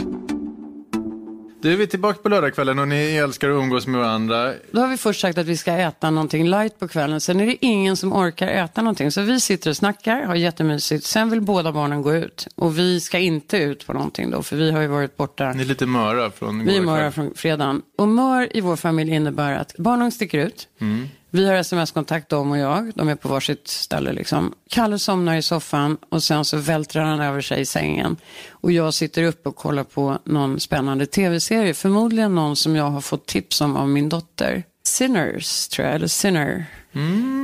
Du, 1.64 1.76
vi 1.76 1.84
är 1.84 1.88
tillbaka 1.88 2.20
på 2.24 2.30
lördagskvällen 2.30 2.80
och 2.80 2.88
ni 2.88 3.16
älskar 3.16 3.50
att 3.50 3.64
umgås 3.64 3.88
med 3.88 4.02
varandra. 4.02 4.54
Då 4.72 4.82
har 4.82 4.88
vi 4.88 4.98
först 4.98 5.22
sagt 5.22 5.38
att 5.38 5.46
vi 5.46 5.58
ska 5.58 5.74
äta 5.74 6.10
någonting 6.10 6.50
light 6.50 6.80
på 6.80 6.88
kvällen. 6.88 7.22
Sen 7.22 7.40
är 7.40 7.46
det 7.46 7.66
ingen 7.66 7.98
som 7.98 8.14
orkar 8.14 8.48
äta 8.48 8.82
någonting. 8.82 9.12
Så 9.12 9.22
vi 9.22 9.40
sitter 9.40 9.70
och 9.70 9.78
snackar, 9.78 10.22
har 10.22 10.36
jättemysigt. 10.36 11.06
Sen 11.06 11.30
vill 11.30 11.42
båda 11.42 11.72
barnen 11.72 12.02
gå 12.02 12.16
ut. 12.16 12.48
Och 12.56 12.78
vi 12.80 13.00
ska 13.00 13.20
inte 13.20 13.58
ut 13.58 13.88
på 13.88 13.94
någonting 13.94 14.32
då, 14.32 14.44
för 14.44 14.56
vi 14.56 14.72
har 14.72 14.82
ju 14.82 14.88
varit 14.88 15.18
borta. 15.18 15.54
Ni 15.54 15.62
är 15.62 15.66
lite 15.66 15.86
möra 15.86 16.32
från 16.32 16.66
Vi 16.66 16.78
är 16.78 16.82
möra 16.82 17.12
från 17.12 17.34
fredagen. 17.36 17.82
Och 17.98 18.08
mör 18.08 18.58
i 18.58 18.62
vår 18.62 18.76
familj 18.76 19.12
innebär 19.12 19.54
att 19.54 19.76
barnen 19.78 20.12
sticker 20.12 20.40
ut. 20.40 20.68
Mm. 20.82 21.08
Vi 21.36 21.48
har 21.48 21.56
sms-kontakt, 21.56 22.30
de 22.30 22.52
och 22.52 22.58
jag. 22.58 22.92
De 22.96 23.10
är 23.10 23.16
på 23.16 23.28
varsitt 23.28 23.68
ställe 23.68 24.14
liksom. 24.14 24.54
Kalle 24.70 25.00
somnar 25.00 25.36
i 25.36 25.42
soffan 25.42 25.98
och 26.10 26.24
sen 26.24 26.46
så 26.46 26.58
vältrar 26.58 27.04
han 27.04 27.20
över 27.20 27.42
sig 27.42 27.62
i 27.62 27.66
sängen. 27.66 28.18
Och 28.52 28.72
jag 28.72 28.94
sitter 28.94 29.24
uppe 29.24 29.50
och 29.50 29.56
kollar 29.56 29.84
på 29.84 30.18
någon 30.24 30.60
spännande 30.60 31.06
tv-serie. 31.06 31.74
Förmodligen 31.74 32.36
någon 32.36 32.56
som 32.56 32.76
jag 32.76 32.90
har 32.90 33.02
fått 33.02 33.26
tips 33.26 33.62
om 33.62 33.78
av 33.78 33.90
min 33.90 34.10
dotter. 34.10 34.64
Sinners, 34.84 35.68
tror 35.68 35.88
jag, 35.88 35.96
eller 35.96 36.08
Sinner. 36.08 36.66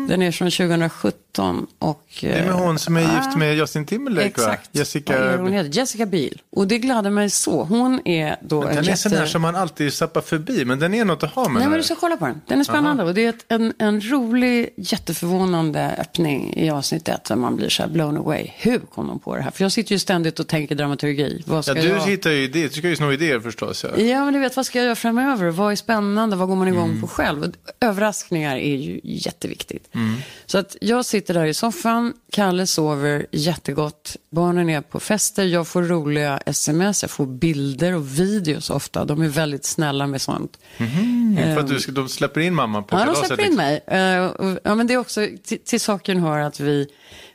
Den 0.09 0.21
är 0.21 0.31
från 0.31 0.51
2017 0.51 1.67
och... 1.79 2.03
Mm. 2.23 2.35
Det 2.35 2.39
är 2.41 2.45
med 2.45 2.53
hon 2.53 2.79
som 2.79 2.97
är 2.97 3.01
gift 3.01 3.37
med 3.37 3.55
Justin 3.57 3.85
Timberlake 3.85 4.27
Exakt. 4.27 4.65
va? 4.67 4.79
Jessica... 4.79 5.17
Är 5.17 5.37
hon 5.37 5.53
heter? 5.53 5.77
Jessica 5.77 6.05
Biel. 6.05 6.41
Och 6.51 6.67
det 6.67 6.77
gladde 6.77 7.09
mig 7.09 7.29
så. 7.29 7.63
Hon 7.63 8.07
är 8.07 8.35
då 8.41 8.61
en 8.63 8.67
Den 8.67 8.77
är 8.77 8.83
jätte... 8.83 8.97
sån 8.97 9.11
här 9.11 9.25
som 9.25 9.41
man 9.41 9.55
alltid 9.55 9.93
zappar 9.93 10.21
förbi, 10.21 10.65
men 10.65 10.79
den 10.79 10.93
är 10.93 11.05
något 11.05 11.23
att 11.23 11.31
ha 11.33 11.49
med. 11.49 11.59
Nej, 11.61 11.69
men 11.69 11.77
du 11.77 11.83
ska 11.83 11.95
kolla 11.95 12.17
på 12.17 12.25
den. 12.25 12.41
Den 12.47 12.59
är 12.59 12.63
spännande. 12.63 13.03
Och 13.03 13.13
det 13.13 13.25
är 13.25 13.29
ett, 13.29 13.45
en, 13.47 13.73
en 13.79 14.01
rolig, 14.01 14.69
jätteförvånande 14.77 15.95
öppning 15.99 16.53
i 16.57 16.69
avsnitt 16.69 17.07
ett. 17.09 17.23
Där 17.23 17.35
man 17.35 17.55
blir 17.55 17.69
så 17.69 17.83
här 17.83 17.89
blown 17.89 18.17
away. 18.17 18.47
Hur 18.57 18.79
kom 18.79 19.07
de 19.07 19.19
på 19.19 19.35
det 19.35 19.41
här? 19.41 19.51
För 19.51 19.63
jag 19.63 19.71
sitter 19.71 19.91
ju 19.91 19.99
ständigt 19.99 20.39
och 20.39 20.47
tänker 20.47 20.75
dramaturgi. 20.75 21.43
Vad 21.47 21.65
ska 21.65 21.75
Ja, 21.75 21.81
du 21.81 21.87
jag... 21.89 21.99
hittar 21.99 22.29
ju 22.29 22.43
idéer, 22.43 22.63
du 22.67 22.73
ska 22.73 22.87
ju 22.89 22.95
sno 22.95 23.11
idéer 23.11 23.39
förstås. 23.39 23.83
Ja. 23.97 24.03
Ja, 24.03 24.25
men 24.25 24.33
du 24.33 24.39
vet, 24.39 24.55
vad 24.55 24.65
ska 24.65 24.77
jag 24.79 24.85
göra 24.85 24.95
framöver? 24.95 25.49
Vad 25.49 25.71
är 25.71 25.75
spännande? 25.75 26.35
Vad 26.35 26.47
går 26.47 26.55
man 26.55 26.67
igång 26.67 26.89
Mm. 26.89 27.01
på 27.01 27.07
själv? 27.07 27.53
Överraskningar 27.81 28.57
är 28.57 28.75
ju 28.75 28.99
jätteviktigt. 29.39 29.95
Mm. 29.95 30.15
Så 30.45 30.57
att 30.57 30.75
jag 30.81 31.05
sitter 31.05 31.33
där 31.33 31.45
i 31.45 31.53
soffan, 31.53 32.13
Kalle 32.31 32.67
sover 32.67 33.25
jättegott, 33.31 34.15
barnen 34.29 34.69
är 34.69 34.81
på 34.81 34.99
fester, 34.99 35.43
jag 35.43 35.67
får 35.67 35.83
roliga 35.83 36.37
sms, 36.45 37.03
jag 37.03 37.11
får 37.11 37.25
bilder 37.25 37.95
och 37.95 38.19
videos 38.19 38.69
ofta. 38.69 39.05
De 39.05 39.21
är 39.21 39.27
väldigt 39.27 39.65
snälla 39.65 40.07
med 40.07 40.21
sånt. 40.21 40.59
För 40.77 41.57
att 41.59 41.67
du 41.67 41.79
ska, 41.79 41.91
de 41.91 42.09
släpper 42.09 42.41
in 42.41 42.55
mamma 42.55 42.81
på 42.81 42.95
Ja, 42.95 42.99
de 42.99 43.05
kalaset. 43.05 43.27
släpper 43.27 43.45
in 43.45 43.55
mig. 43.55 43.83
Eh, 43.87 44.25
och- 44.25 44.59
Ja, 44.63 44.75
men 44.75 44.87
det 44.87 44.93
är 44.93 44.97
också, 44.97 45.27
till, 45.43 45.59
till 45.59 45.81
saken 45.81 46.19
hör 46.19 46.39
att 46.39 46.59
vi, 46.59 46.87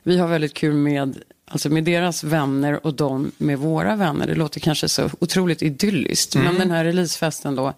vi 0.03 0.17
har 0.17 0.27
väldigt 0.27 0.53
kul 0.53 0.73
med, 0.73 1.17
alltså 1.47 1.69
med 1.69 1.83
deras 1.83 2.23
vänner 2.23 2.85
och 2.85 2.93
de 2.93 3.31
med 3.37 3.59
våra 3.59 3.95
vänner. 3.95 4.27
Det 4.27 4.35
låter 4.35 4.59
kanske 4.59 4.87
så 4.89 5.09
otroligt 5.19 5.61
idylliskt. 5.61 6.35
Mm. 6.35 6.47
Men 6.47 6.55
den 6.59 6.71
här 6.71 6.85
releasefesten 6.85 7.55
då, 7.55 7.73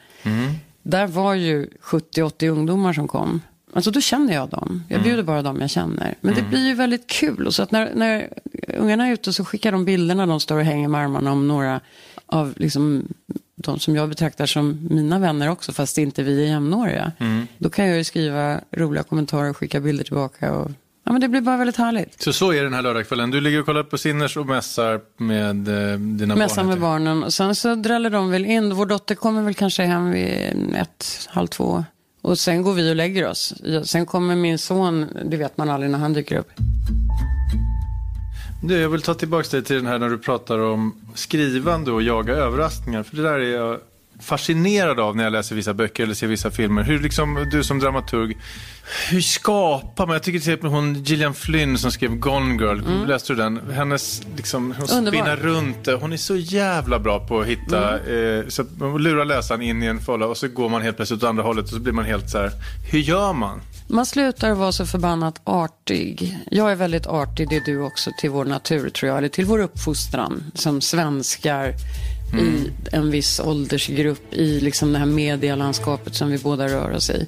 där 0.84 1.08
var 1.08 1.34
ju 1.34 1.68
70-80 1.82 2.50
ungdomar 2.50 2.94
som 2.94 3.08
kom. 3.08 3.42
Alltså 3.74 3.92
då 3.92 4.02
känner 4.02 4.34
jag 4.34 4.50
dem. 4.50 4.68
Mm. 4.70 4.84
Jag 4.88 5.04
bjuder 5.04 5.24
bara 5.24 5.42
dem 5.42 5.62
jag 5.62 5.70
känner. 5.70 6.16
Men 6.22 6.36
det 6.36 6.42
blir 6.42 6.68
ju 6.68 6.74
väldigt 6.74 7.08
kul. 7.08 7.48
Och 7.48 7.54
så 7.54 7.64
att 7.64 7.72
när, 7.72 7.92
när 7.96 8.30
ungarna 8.78 9.08
är 9.08 9.14
ute 9.14 9.34
så 9.34 9.46
skickar 9.46 9.72
de 9.72 9.86
bilderna. 9.86 10.26
De 10.26 10.40
står 10.40 10.58
och 10.58 10.64
hänger 10.64 10.88
med 10.88 11.02
armarna 11.02 11.32
om 11.32 11.48
några 11.48 11.82
av 12.26 12.54
liksom, 12.56 13.08
de 13.56 13.80
som 13.80 13.96
jag 13.96 14.10
betraktar 14.10 14.46
som 14.46 14.88
mina 14.90 15.20
vänner 15.20 15.50
också. 15.50 15.72
Fast 15.72 15.98
inte 15.98 16.24
vi 16.24 16.44
är 16.44 16.48
jämnåriga. 16.48 17.12
Mm. 17.18 17.48
Då 17.58 17.70
kan 17.70 17.88
jag 17.88 17.98
ju 17.98 18.04
skriva 18.04 18.60
roliga 18.72 19.04
kommentarer 19.04 19.50
och 19.50 19.58
skicka 19.58 19.80
bilder 19.80 20.04
tillbaka. 20.04 20.54
Och, 20.54 20.72
ja, 21.04 21.12
men 21.12 21.22
det 21.22 21.28
blir 21.28 21.42
bara 21.42 21.58
väldigt 21.58 21.78
härligt. 21.78 22.22
Så 22.22 22.34
så 22.34 22.54
är 22.54 22.64
den 22.64 22.74
här 22.74 22.82
lördagskvällen. 22.82 23.32
Du 23.32 23.42
ligger 23.42 23.60
och 23.60 23.66
kollar 23.66 23.84
på 23.84 23.98
Sinners 23.98 24.38
och 24.38 24.46
mässar 24.46 25.02
med 25.18 25.68
eh, 25.68 26.00
dina 26.00 26.36
barn. 26.36 26.40
med 26.40 26.50
heter 26.50 26.64
det. 26.64 26.76
barnen. 26.76 27.24
Och 27.24 27.34
sen 27.34 27.56
så 27.56 27.76
dräller 27.76 28.10
de 28.10 28.32
väl 28.32 28.46
in. 28.46 28.76
Vår 28.76 28.86
dotter 28.86 29.16
kommer 29.16 29.42
väl 29.42 29.54
kanske 29.54 29.84
hem 29.84 30.12
vid 30.12 30.76
ett, 30.76 31.28
halv 31.30 31.48
två. 31.48 31.86
Och 32.28 32.40
sen 32.40 32.62
går 32.62 32.74
vi 32.74 32.92
och 32.92 32.96
lägger 32.96 33.30
oss. 33.30 33.54
Sen 33.84 34.06
kommer 34.06 34.36
min 34.36 34.58
son, 34.58 35.06
det 35.26 35.38
vet 35.38 35.58
man 35.58 35.70
aldrig 35.70 35.92
när 35.92 36.00
han 36.00 36.14
dyker 36.14 36.38
upp. 36.38 36.52
Du, 38.64 38.80
jag 38.80 38.90
vill 38.90 39.02
ta 39.02 39.14
tillbaka 39.14 39.48
dig 39.52 39.64
till 39.64 39.76
den 39.76 39.86
här 39.86 40.00
när 40.00 40.10
du 40.10 40.18
pratar 40.18 40.60
om 40.60 40.94
skrivande 41.16 41.92
och 41.92 42.02
jaga 42.02 42.34
överraskningar. 42.34 43.04
För 43.04 43.16
det 43.16 43.24
där 43.24 43.40
är 43.40 43.56
jag 43.56 43.80
fascinerad 44.22 45.00
av 45.00 45.16
när 45.16 45.24
jag 45.24 45.34
läser 45.34 45.56
vissa 45.56 45.74
böcker 45.74 46.04
eller 46.04 46.14
ser 46.14 46.28
vissa 46.28 46.52
filmer. 46.52 46.84
Hur 46.84 47.00
liksom, 47.00 47.48
du 47.52 47.64
som 47.64 47.80
dramaturg, 47.80 48.38
hur 49.10 49.22
skapar 49.22 50.06
man? 50.08 50.14
Jag 50.14 50.24
tycker 50.24 50.40
till 50.40 50.50
exempel 50.54 50.70
hon 50.70 51.04
Gillian 51.04 51.34
Flynn 51.34 51.78
som 51.78 51.92
skrev 51.92 52.16
Gone 52.16 52.64
Girl, 52.64 53.06
läste 53.08 53.34
du 53.34 53.38
den? 53.38 53.60
Hennes, 53.74 54.22
liksom, 54.38 54.64
hon 54.78 54.86
Mm. 54.88 54.98
Underbar. 54.98 55.18
spinner 55.20 55.36
runt 55.36 55.86
det. 55.86 55.94
Hon 55.96 56.14
är 56.14 56.18
så 56.18 56.36
jävla 56.36 57.00
bra 57.00 57.28
på 57.28 57.40
att 57.40 57.48
hitta, 57.48 58.00
Mm. 58.00 58.40
eh, 58.40 58.48
så 58.48 58.62
att 58.62 58.78
man 58.80 59.04
lurar 59.04 59.26
läsaren 59.26 59.62
in 59.62 59.84
i 59.84 59.86
en 59.86 60.00
fålla 60.00 60.26
och 60.26 60.38
så 60.38 60.48
går 60.48 60.70
man 60.70 60.82
helt 60.82 60.96
plötsligt 60.96 61.24
åt 61.24 61.30
andra 61.30 61.44
hållet 61.44 61.64
och 61.66 61.72
så 61.72 61.80
blir 61.80 61.94
man 61.94 62.06
helt 62.06 62.30
så 62.30 62.38
här, 62.38 62.52
hur 62.92 63.00
gör 63.00 63.34
man? 63.34 63.62
Man 63.90 64.06
slutar 64.06 64.52
vara 64.54 64.72
så 64.72 64.86
förbannat 64.86 65.42
artig. 65.44 66.38
Jag 66.52 66.72
är 66.72 66.76
väldigt 66.76 67.08
artig, 67.08 67.50
det 67.50 67.56
är 67.56 67.62
du 67.66 67.80
också, 67.82 68.12
till 68.22 68.30
vår 68.30 68.46
natur 68.46 68.90
tror 68.90 69.10
jag. 69.10 69.18
Eller 69.18 69.30
till 69.30 69.46
vår 69.46 69.60
uppfostran 69.60 70.44
som 70.54 70.82
svenskar 70.82 71.74
i 72.34 72.72
en 72.92 73.12
viss 73.12 73.40
åldersgrupp 73.40 74.34
i 74.34 74.60
liksom 74.60 74.94
det 74.94 75.00
här 75.00 75.06
medielandskapet 75.06 76.16
som 76.16 76.30
vi 76.32 76.38
båda 76.38 76.68
rör 76.68 76.92
oss 76.92 77.10
i. 77.10 77.28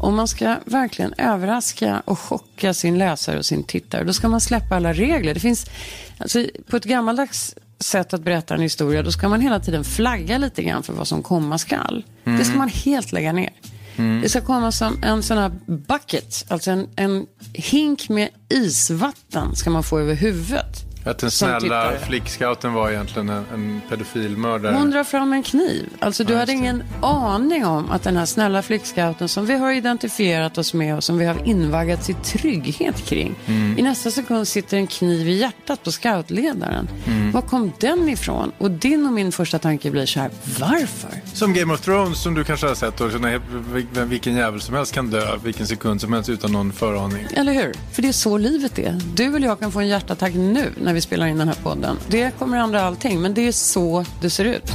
Om 0.00 0.16
man 0.16 0.28
ska 0.28 0.56
verkligen 0.64 1.14
överraska 1.18 2.02
och 2.04 2.18
chocka 2.18 2.74
sin 2.74 2.98
läsare 2.98 3.38
och 3.38 3.46
sin 3.46 3.64
tittare, 3.64 4.04
då 4.04 4.12
ska 4.12 4.28
man 4.28 4.40
släppa 4.40 4.76
alla 4.76 4.92
regler. 4.92 5.34
Det 5.34 5.40
finns, 5.40 5.66
alltså, 6.18 6.44
på 6.70 6.76
ett 6.76 6.84
gammaldags 6.84 7.54
sätt 7.80 8.14
att 8.14 8.22
berätta 8.22 8.54
en 8.54 8.60
historia, 8.60 9.02
då 9.02 9.12
ska 9.12 9.28
man 9.28 9.40
hela 9.40 9.60
tiden 9.60 9.84
flagga 9.84 10.38
lite 10.38 10.62
grann 10.62 10.82
för 10.82 10.92
vad 10.92 11.08
som 11.08 11.22
komma 11.22 11.58
skall. 11.58 12.04
Det 12.24 12.44
ska 12.44 12.56
man 12.56 12.68
helt 12.68 13.12
lägga 13.12 13.32
ner. 13.32 13.50
Det 14.22 14.28
ska 14.28 14.40
komma 14.40 14.72
som 14.72 15.02
en 15.02 15.22
sån 15.22 15.38
här 15.38 15.52
bucket, 15.66 16.44
alltså 16.48 16.70
en, 16.70 16.88
en 16.96 17.26
hink 17.52 18.08
med 18.08 18.28
isvatten 18.48 19.56
ska 19.56 19.70
man 19.70 19.82
få 19.82 19.98
över 19.98 20.14
huvudet. 20.14 20.87
Att 21.04 21.18
den 21.18 21.30
snälla 21.30 21.92
flickscouten 22.06 22.72
var 22.72 22.90
egentligen 22.90 23.28
en, 23.28 23.44
en 23.54 23.80
pedofilmördare. 23.88 24.74
Hon 24.74 24.90
drar 24.90 25.04
fram 25.04 25.32
en 25.32 25.42
kniv. 25.42 25.88
Alltså 25.98 26.24
du 26.24 26.32
Ja, 26.32 26.38
hade 26.38 26.52
ingen 26.52 26.82
aning 27.02 27.64
om 27.66 27.90
att 27.90 28.02
den 28.02 28.16
här 28.16 28.26
snälla 28.26 28.62
flickscouten 28.62 29.28
som 29.28 29.46
vi 29.46 29.54
har 29.58 29.72
identifierat 29.72 30.58
oss 30.58 30.74
med 30.74 30.96
och 30.96 31.04
som 31.04 31.18
vi 31.18 31.24
har 31.24 31.48
invaggats 31.48 32.10
i 32.10 32.14
trygghet 32.14 33.06
kring. 33.06 33.34
Mm. 33.46 33.78
I 33.78 33.82
nästa 33.82 34.10
sekund 34.10 34.48
sitter 34.48 34.76
en 34.76 34.86
kniv 34.86 35.28
i 35.28 35.32
hjärtat 35.32 35.84
på 35.84 35.92
scoutledaren. 35.92 36.88
Mm. 37.06 37.32
Var 37.32 37.42
kom 37.42 37.72
den 37.80 38.08
ifrån? 38.08 38.52
Och 38.58 38.70
din 38.70 39.06
och 39.06 39.12
min 39.12 39.32
första 39.32 39.58
tanke 39.58 39.90
blir 39.90 40.06
så 40.06 40.20
här, 40.20 40.30
varför? 40.60 41.10
Som 41.34 41.54
Game 41.54 41.74
of 41.74 41.80
Thrones 41.80 42.22
som 42.22 42.34
du 42.34 42.44
kanske 42.44 42.66
har 42.66 42.74
sett 42.74 43.00
också, 43.00 43.18
när 43.18 43.40
vilken 44.04 44.34
jävel 44.36 44.60
som 44.60 44.74
helst 44.74 44.92
kan 44.94 45.10
dö 45.10 45.36
vilken 45.44 45.66
sekund 45.66 46.00
som 46.00 46.12
helst 46.12 46.28
utan 46.30 46.52
någon 46.52 46.72
föraning. 46.72 47.26
Eller 47.34 47.52
hur? 47.52 47.74
För 47.92 48.02
det 48.02 48.08
är 48.08 48.12
så 48.12 48.38
livet 48.38 48.78
är. 48.78 49.00
Du 49.14 49.34
och 49.34 49.40
jag 49.40 49.60
kan 49.60 49.72
få 49.72 49.80
en 49.80 49.88
hjärtattack 49.88 50.34
nu 50.34 50.72
när 50.88 50.94
vi 50.94 51.00
spelar 51.00 51.26
in 51.26 51.38
den 51.38 51.48
här 51.48 51.58
podden. 51.62 51.98
Det 52.08 52.38
kommer 52.38 52.58
ändra 52.58 52.82
allting, 52.82 53.20
men 53.20 53.34
det 53.34 53.48
är 53.48 53.52
så 53.52 54.04
det 54.20 54.30
ser 54.30 54.44
ut. 54.44 54.72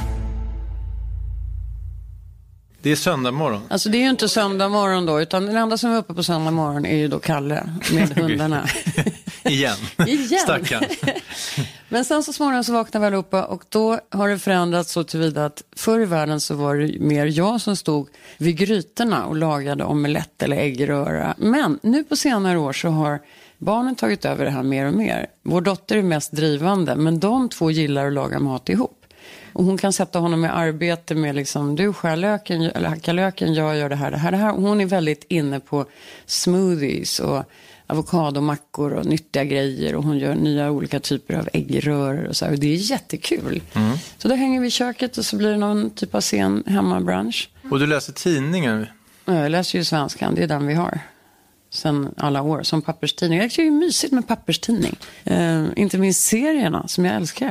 Det 2.82 2.92
är 2.92 2.96
söndag 2.96 3.32
morgon. 3.32 3.62
Alltså 3.70 3.90
det 3.90 3.98
är 3.98 4.02
ju 4.02 4.10
inte 4.10 4.30
söndag 4.30 4.70
morgon 4.70 5.06
då, 5.06 5.22
utan 5.22 5.46
den 5.46 5.58
enda 5.58 5.78
som 5.78 5.92
är 5.92 5.98
uppe 5.98 6.14
på 6.14 6.24
söndag 6.24 6.52
morgon 6.52 6.86
är 6.86 6.98
ju 6.98 7.08
då 7.08 7.20
Kalle 7.20 7.70
med 7.94 8.10
hundarna. 8.18 8.68
Igen. 9.44 9.76
Igen. 10.08 10.40
Stackarn. 10.40 10.84
Men 11.90 12.06
sen 12.06 12.24
så 12.24 12.34
småningom 12.34 12.64
så 12.64 12.74
vaknar 12.74 13.02
vi 13.02 13.08
allihopa 13.08 13.44
och 13.44 13.64
då 13.70 14.00
har 14.12 14.30
det 14.30 14.40
förändrats 14.40 14.92
så 14.92 15.04
tillvida 15.04 15.46
att 15.46 15.64
förr 15.76 16.00
i 16.00 16.06
världen 16.06 16.42
så 16.42 16.56
var 16.56 16.76
det 16.76 17.00
mer 17.00 17.26
jag 17.26 17.62
som 17.62 17.76
stod 17.76 18.10
vid 18.38 18.58
grytorna 18.58 19.26
och 19.26 19.36
lagade 19.36 19.84
omelett 19.84 20.44
eller 20.44 20.58
äggröra. 20.58 21.36
Men 21.38 21.80
nu 21.84 22.04
på 22.04 22.16
senare 22.16 22.58
år 22.58 22.74
så 22.74 22.90
har 22.90 23.20
barnen 23.64 23.96
tagit 23.96 24.26
över 24.26 24.46
det 24.46 24.52
här 24.52 24.64
mer 24.64 24.86
och 24.86 24.94
mer. 24.94 25.28
Vår 25.44 25.62
dotter 25.62 25.98
är 25.98 26.02
mest 26.02 26.32
drivande, 26.32 26.96
men 26.96 27.20
de 27.20 27.50
två 27.50 27.72
gillar 27.72 28.08
att 28.08 28.14
laga 28.14 28.40
mat 28.40 28.70
ihop. 28.70 29.00
Och 29.54 29.64
hon 29.64 29.78
kan 29.78 29.94
sätta 29.94 30.20
honom 30.20 30.46
i 30.46 30.48
arbete 30.48 31.16
med 31.16 31.36
liksom, 31.36 31.76
du 31.76 31.94
skär 31.94 32.16
löken, 32.16 32.62
eller 32.62 32.90
hackar 32.90 33.14
löken, 33.14 33.54
jag 33.54 33.78
gör 33.78 33.90
det 33.90 33.96
här, 33.96 34.12
det 34.12 34.18
här, 34.18 34.32
det 34.32 34.38
här. 34.38 34.56
Och 34.56 34.62
hon 34.62 34.82
är 34.82 34.86
väldigt 34.86 35.26
inne 35.28 35.60
på 35.60 35.86
smoothies 36.26 37.20
och 37.20 37.44
avokadomackor 37.88 38.94
och 38.94 39.06
nyttiga 39.06 39.44
grejer. 39.44 39.96
Och 39.96 40.04
hon 40.04 40.18
gör 40.18 40.36
nya 40.36 40.72
olika 40.72 41.00
typer 41.00 41.34
av 41.34 41.50
äggröror 41.54 42.24
och 42.26 42.36
så 42.36 42.46
här. 42.46 42.52
Och 42.54 42.60
det 42.60 42.68
är 42.74 42.92
jättekul. 42.92 43.62
Så 44.18 44.28
då 44.28 44.36
hänger 44.36 44.62
vi 44.62 44.68
i 44.68 44.72
köket 44.72 45.18
och 45.18 45.26
så 45.26 45.36
blir 45.38 45.50
det 45.52 45.58
någon 45.58 45.90
typ 45.90 46.16
av 46.16 46.22
sen 46.22 46.64
hemmabrunch. 46.68 47.50
Och 47.72 47.80
du 47.80 47.88
läser 47.88 48.14
tidningen. 48.14 48.86
Ja, 49.26 49.34
Jag 49.42 49.52
läser 49.52 49.78
ju 49.80 49.84
svenskan, 49.86 50.36
det 50.36 50.44
är 50.44 50.48
den 50.48 50.68
vi 50.68 50.74
har. 50.74 51.00
Sen 51.74 52.14
alla 52.18 52.42
år, 52.42 52.64
som 52.64 52.82
papperstidning. 52.82 53.40
Jag 53.40 53.50
tycker 53.50 53.64
det 53.64 53.68
är 53.70 53.72
mysigt 53.72 54.14
med 54.14 54.28
papperstidning. 54.28 54.96
Eh, 55.24 55.66
inte 55.76 55.98
minst 55.98 56.22
serierna 56.22 56.88
som 56.88 57.06
jag 57.06 57.16
älskar. 57.16 57.48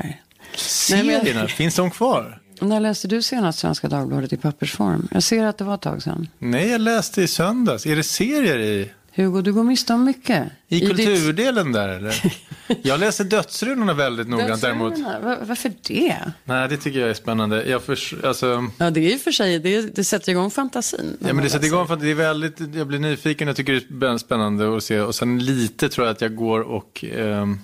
Nej, 0.91 1.05
men 1.05 1.15
jag- 1.15 1.23
Serierna, 1.27 1.49
finns 1.49 1.75
de 1.77 1.91
kvar? 1.91 2.39
När 2.61 2.81
läste 2.81 3.09
du 3.09 3.23
senast 3.23 3.59
Svenska 3.59 3.89
Dagbladet 3.89 4.33
i 4.33 4.37
pappersform? 4.37 5.09
Jag 5.11 5.23
ser 5.23 5.45
att 5.45 5.59
det 5.59 5.65
var 5.65 5.75
ett 5.75 5.81
tag 5.81 6.03
sedan. 6.03 6.29
Nej, 6.39 6.69
jag 6.71 6.81
läste 6.81 7.23
i 7.23 7.29
söndags. 7.29 7.87
Är 7.87 7.97
det 7.97 8.03
serier 8.03 8.59
i, 8.59 8.91
Hugo, 9.15 9.41
du 9.43 9.53
går 9.53 9.65
miste 9.65 9.93
om 9.95 10.05
mycket. 10.05 10.45
i 10.69 10.81
ditt- 10.81 10.89
kulturdelen 10.89 11.73
där 11.73 11.89
eller? 11.89 12.23
Jag 12.83 13.01
läser 13.01 13.25
Dödsrunorna 13.25 13.95
väldigt 13.95 14.29
noggrant 14.29 14.63
däremot. 14.63 14.95
Varför 15.49 15.73
det? 15.83 16.17
Nej, 16.45 16.69
det 16.69 16.77
tycker 16.77 17.01
jag 17.01 17.11
är 17.11 17.15
spännande. 17.15 17.65
Jag 17.65 17.83
förs- 17.83 18.15
alltså, 18.25 18.67
Ja, 18.79 18.91
det 18.91 19.01
är 19.01 19.13
ju 19.13 19.19
för 19.19 19.31
sig, 19.33 19.59
det, 19.59 19.97
det 19.97 20.05
sätter 20.05 20.33
igång 20.33 20.51
fantasin. 20.51 21.17
Ja, 21.21 21.33
men 21.33 21.45
det 21.45 21.51
sätter 21.51 21.67
igång 21.67 21.87
för 21.87 21.95
att 21.95 22.01
det 22.01 22.11
är 22.11 22.15
väldigt, 22.15 22.61
jag 22.75 22.87
blir 22.87 22.99
nyfiken, 22.99 23.47
jag 23.49 23.57
tycker 23.57 23.73
det 23.89 24.07
är 24.07 24.19
spännande 24.19 24.77
att 24.77 24.85
se 24.85 25.01
och 25.01 25.15
sen 25.15 25.39
lite 25.45 25.89
tror 25.89 26.07
jag 26.07 26.15
att 26.15 26.21
jag 26.21 26.37
går 26.37 26.61
och 26.61 27.05
ehm, 27.05 27.59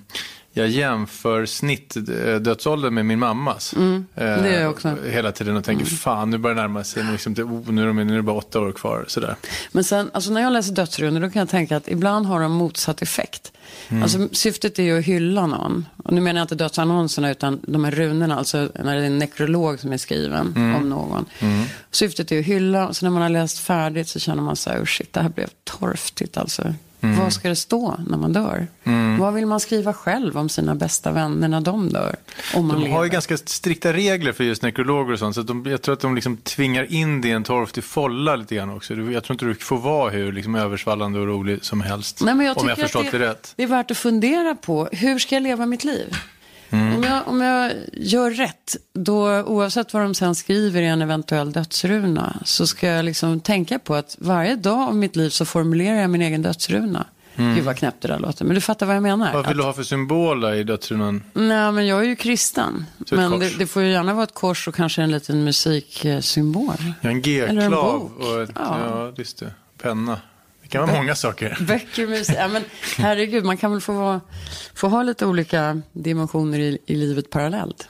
jag 0.58 0.68
jämför 0.68 1.46
snittdödsåldern 1.46 2.94
med 2.94 3.06
min 3.06 3.18
mammas. 3.18 3.74
Mm, 3.76 4.06
det 4.14 4.52
gör 4.52 4.60
jag 4.60 4.70
också. 4.70 4.96
Hela 5.10 5.32
tiden 5.32 5.56
och 5.56 5.64
tänker, 5.64 5.84
fan 5.84 6.30
nu 6.30 6.38
börjar 6.38 6.54
det 6.54 6.62
närma 6.62 6.84
sig, 6.84 7.04
liksom, 7.12 7.32
oh, 7.32 7.72
nu, 7.72 7.82
är 7.82 7.86
de, 7.86 7.96
nu 7.96 8.12
är 8.12 8.16
det 8.16 8.22
bara 8.22 8.36
åtta 8.36 8.60
år 8.60 8.72
kvar. 8.72 9.04
Sådär. 9.08 9.36
Men 9.72 9.84
sen, 9.84 10.10
alltså 10.14 10.30
när 10.30 10.40
jag 10.40 10.52
läser 10.52 10.72
dödsrunor 10.72 11.20
då 11.20 11.30
kan 11.30 11.40
jag 11.40 11.48
tänka 11.48 11.76
att 11.76 11.88
ibland 11.88 12.26
har 12.26 12.40
de 12.40 12.52
motsatt 12.52 13.02
effekt. 13.02 13.52
Mm. 13.88 14.02
Alltså, 14.02 14.28
syftet 14.32 14.78
är 14.78 14.82
ju 14.82 14.98
att 14.98 15.04
hylla 15.04 15.46
någon. 15.46 15.86
Och 16.04 16.12
nu 16.12 16.20
menar 16.20 16.40
jag 16.40 16.44
inte 16.44 16.54
dödsannonserna 16.54 17.30
utan 17.30 17.60
de 17.62 17.84
här 17.84 17.90
runorna, 17.90 18.36
alltså 18.38 18.68
när 18.74 18.96
det 18.96 19.02
är 19.02 19.06
en 19.06 19.18
nekrolog 19.18 19.80
som 19.80 19.92
är 19.92 19.96
skriven 19.96 20.52
mm. 20.56 20.74
om 20.74 20.88
någon. 20.88 21.24
Mm. 21.38 21.64
Syftet 21.90 22.32
är 22.32 22.38
att 22.38 22.44
hylla, 22.44 22.92
så 22.92 23.06
när 23.06 23.10
man 23.10 23.22
har 23.22 23.28
läst 23.28 23.58
färdigt 23.58 24.08
så 24.08 24.18
känner 24.18 24.42
man 24.42 24.56
så 24.56 24.70
här, 24.70 24.80
oh 24.80 24.84
shit, 24.84 25.12
det 25.12 25.20
här 25.20 25.28
blev 25.28 25.48
torftigt 25.64 26.36
alltså. 26.36 26.74
Mm. 27.00 27.18
Vad 27.18 27.32
ska 27.32 27.48
det 27.48 27.56
stå 27.56 27.96
när 28.08 28.18
man 28.18 28.32
dör? 28.32 28.66
Mm. 28.84 29.18
Vad 29.18 29.34
vill 29.34 29.46
man 29.46 29.60
skriva 29.60 29.92
själv 29.92 30.38
om 30.38 30.48
sina 30.48 30.74
bästa 30.74 31.12
vänner 31.12 31.48
när 31.48 31.60
de 31.60 31.88
dör? 31.88 32.16
Om 32.54 32.66
man 32.66 32.76
de 32.76 32.82
lever? 32.82 32.96
har 32.96 33.04
ju 33.04 33.10
ganska 33.10 33.36
strikta 33.36 33.92
regler 33.92 34.32
för 34.32 34.44
just 34.44 34.62
nekrologer 34.62 35.12
och 35.12 35.18
sånt. 35.18 35.34
Så 35.34 35.42
de, 35.42 35.66
jag 35.66 35.82
tror 35.82 35.92
att 35.92 36.00
de 36.00 36.14
liksom 36.14 36.36
tvingar 36.36 36.92
in 36.92 37.20
det 37.20 37.28
i 37.28 37.30
en 37.30 37.44
torftig 37.44 37.84
folla 37.84 38.36
lite 38.36 38.54
grann 38.54 38.70
också. 38.70 38.94
Jag 38.94 39.24
tror 39.24 39.34
inte 39.34 39.44
du 39.44 39.54
får 39.54 39.78
vara 39.78 40.10
hur 40.10 40.32
liksom 40.32 40.54
översvallande 40.54 41.20
och 41.20 41.26
rolig 41.26 41.64
som 41.64 41.80
helst. 41.80 42.20
Nej, 42.20 42.34
men 42.34 42.46
jag 42.46 42.58
om 42.58 42.68
jag 42.68 42.78
förstått 42.78 43.10
det, 43.10 43.18
det 43.18 43.28
rätt. 43.28 43.52
Det 43.56 43.62
är 43.62 43.66
värt 43.66 43.90
att 43.90 43.98
fundera 43.98 44.54
på. 44.54 44.88
Hur 44.92 45.18
ska 45.18 45.34
jag 45.34 45.42
leva 45.42 45.66
mitt 45.66 45.84
liv? 45.84 46.16
Mm. 46.70 46.96
Om, 46.96 47.02
jag, 47.02 47.28
om 47.28 47.40
jag 47.40 47.72
gör 47.92 48.30
rätt, 48.30 48.76
då, 48.92 49.42
oavsett 49.42 49.94
vad 49.94 50.02
de 50.02 50.14
sen 50.14 50.34
skriver 50.34 50.82
i 50.82 50.86
en 50.86 51.02
eventuell 51.02 51.52
dödsruna, 51.52 52.36
så 52.44 52.66
ska 52.66 52.86
jag 52.86 53.04
liksom 53.04 53.40
tänka 53.40 53.78
på 53.78 53.94
att 53.94 54.16
varje 54.18 54.56
dag 54.56 54.88
av 54.88 54.96
mitt 54.96 55.16
liv 55.16 55.30
så 55.30 55.44
formulerar 55.44 56.00
jag 56.00 56.10
min 56.10 56.22
egen 56.22 56.42
dödsruna. 56.42 57.06
Mm. 57.36 57.54
Gud 57.54 57.64
vad 57.64 57.76
knäppt 57.76 58.02
det 58.02 58.08
där 58.08 58.18
låter. 58.18 58.44
Men 58.44 58.54
du 58.54 58.60
fattar 58.60 58.86
vad 58.86 58.96
jag 58.96 59.02
menar. 59.02 59.32
Vad 59.32 59.48
vill 59.48 59.56
du 59.56 59.62
ha 59.62 59.72
för 59.72 59.82
symboler 59.82 60.54
i 60.54 60.64
dödsrunan? 60.64 61.22
Nej, 61.32 61.72
men 61.72 61.86
jag 61.86 62.00
är 62.00 62.04
ju 62.04 62.16
kristen. 62.16 62.84
Så 63.06 63.14
men 63.14 63.38
det, 63.38 63.58
det, 63.58 63.66
får 63.66 63.82
ju 63.82 63.90
gärna 63.90 64.14
vara 64.14 64.24
ett 64.24 64.34
kors 64.34 64.68
och 64.68 64.74
kanske 64.74 65.02
en 65.02 65.10
liten 65.10 65.44
musiksymbol. 65.44 66.74
Ja, 67.00 67.10
en 67.10 67.22
G-klav 67.22 68.12
och 68.18 68.42
ett, 68.42 68.50
ja. 68.54 68.78
ja, 68.86 69.12
just 69.16 69.38
det. 69.38 69.52
penna. 69.82 70.20
Det 70.68 70.72
kan 70.72 70.86
vara 70.88 70.96
många 70.96 71.14
saker. 71.14 71.56
Böcker, 71.66 72.06
musik. 72.06 72.36
Ja, 72.38 72.48
men 72.48 72.64
herregud, 72.96 73.44
man 73.44 73.56
kan 73.56 73.70
väl 73.70 73.80
få, 73.80 73.92
vara, 73.92 74.20
få 74.74 74.88
ha 74.88 75.02
lite 75.02 75.26
olika 75.26 75.82
dimensioner 75.92 76.58
i, 76.58 76.78
i 76.86 76.94
livet 76.94 77.30
parallellt. 77.30 77.88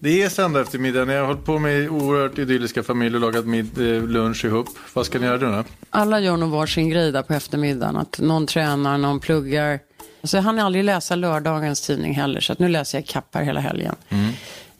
Det 0.00 0.22
är 0.22 0.28
söndag 0.28 0.60
eftermiddag. 0.60 1.04
Ni 1.04 1.14
har 1.14 1.26
hållit 1.26 1.44
på 1.44 1.58
med 1.58 1.88
oerhört 1.88 2.38
idylliska 2.38 2.82
familjer 2.82 3.14
och 3.14 3.20
lagat 3.20 3.46
mid, 3.46 3.78
eh, 3.78 4.02
lunch 4.02 4.44
ihop. 4.44 4.68
Vad 4.94 5.06
ska 5.06 5.18
ni 5.18 5.26
göra 5.26 5.38
då? 5.38 5.64
Alla 5.90 6.20
gör 6.20 6.36
nog 6.36 6.50
varsin 6.50 6.90
grej 6.90 7.12
där 7.12 7.22
på 7.22 7.34
eftermiddagen. 7.34 7.96
Att 7.96 8.18
någon 8.18 8.46
tränar, 8.46 8.98
någon 8.98 9.20
pluggar. 9.20 9.80
Alltså, 10.20 10.36
jag 10.36 10.42
hann 10.42 10.58
aldrig 10.58 10.84
läsa 10.84 11.16
lördagens 11.16 11.80
tidning 11.80 12.14
heller. 12.14 12.40
Så 12.40 12.54
nu 12.58 12.68
läser 12.68 12.98
jag 12.98 13.06
kappar 13.06 13.42
hela 13.42 13.60
helgen. 13.60 13.94
Mm. 14.08 14.32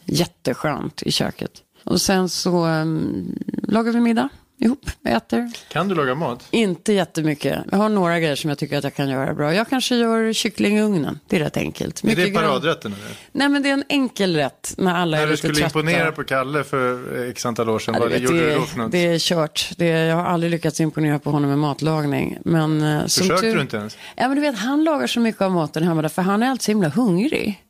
Jätteskönt 0.05 1.03
i 1.03 1.13
köket. 1.13 1.53
Och 1.85 2.01
sen 2.01 2.29
så 2.29 2.67
um, 2.67 3.39
lagar 3.63 3.93
vi 3.93 4.01
middag 4.01 4.29
ihop, 4.59 4.91
äter. 5.05 5.51
Kan 5.69 5.89
du 5.89 5.95
laga 5.95 6.15
mat? 6.15 6.49
Inte 6.51 6.93
jättemycket. 6.93 7.59
Jag 7.71 7.79
har 7.79 7.89
några 7.89 8.21
grejer 8.21 8.37
som 8.37 8.51
jag 8.51 8.59
tycker 8.59 8.79
att 8.79 8.85
jag 8.85 8.95
kan 8.95 9.09
göra 9.09 9.35
bra. 9.35 9.55
Jag 9.55 9.69
kanske 9.69 9.97
gör 9.97 10.33
kyckling 10.33 10.79
i 10.79 10.83
ugnen. 10.83 11.19
Det 11.29 11.37
är 11.37 11.41
rätt 11.41 11.57
enkelt. 11.57 12.03
Mycket 12.03 12.19
är 12.19 12.27
det 12.27 12.35
paradrätten? 12.35 12.93
Eller? 12.93 13.17
Nej, 13.33 13.49
men 13.49 13.63
det 13.63 13.69
är 13.69 13.73
en 13.73 13.85
enkel 13.89 14.37
rätt 14.37 14.75
när 14.77 14.95
alla 14.95 15.17
när 15.17 15.27
är 15.27 15.31
lite 15.31 15.43
trötta. 15.43 15.55
När 15.59 15.63
du 15.63 15.69
skulle 15.69 15.83
imponera 15.83 16.13
på 16.13 16.25
Kalle 16.25 16.65
för 16.65 17.29
x 17.31 17.47
antal 17.47 17.69
år 17.69 17.79
sedan, 17.79 17.95
ja, 17.95 18.01
vad 18.01 18.11
vet, 18.11 18.21
gjorde 18.21 18.41
det, 18.41 18.51
du 18.51 18.55
då 18.55 18.63
för 18.63 18.79
något? 18.79 18.93
Det 18.93 19.07
är 19.07 19.19
kört. 19.19 19.71
Det 19.77 19.91
är, 19.91 20.07
jag 20.07 20.17
har 20.17 20.25
aldrig 20.25 20.51
lyckats 20.51 20.81
imponera 20.81 21.19
på 21.19 21.31
honom 21.31 21.51
med 21.51 21.59
matlagning. 21.59 22.39
Men, 22.45 22.83
eh, 22.83 23.03
Försökte 23.03 23.41
tur... 23.41 23.55
du 23.55 23.61
inte 23.61 23.77
ens? 23.77 23.99
Ja, 24.17 24.29
men 24.29 24.35
du 24.35 24.41
vet, 24.41 24.59
han 24.59 24.85
lagar 24.85 25.07
så 25.07 25.21
mycket 25.21 25.43
av 25.43 25.51
maten 25.51 25.83
hemma, 25.83 26.09
för 26.09 26.23
han 26.23 26.43
är 26.43 26.51
alltid 26.51 26.63
så 26.63 26.71
himla 26.71 26.89
hungrig. 26.89 27.63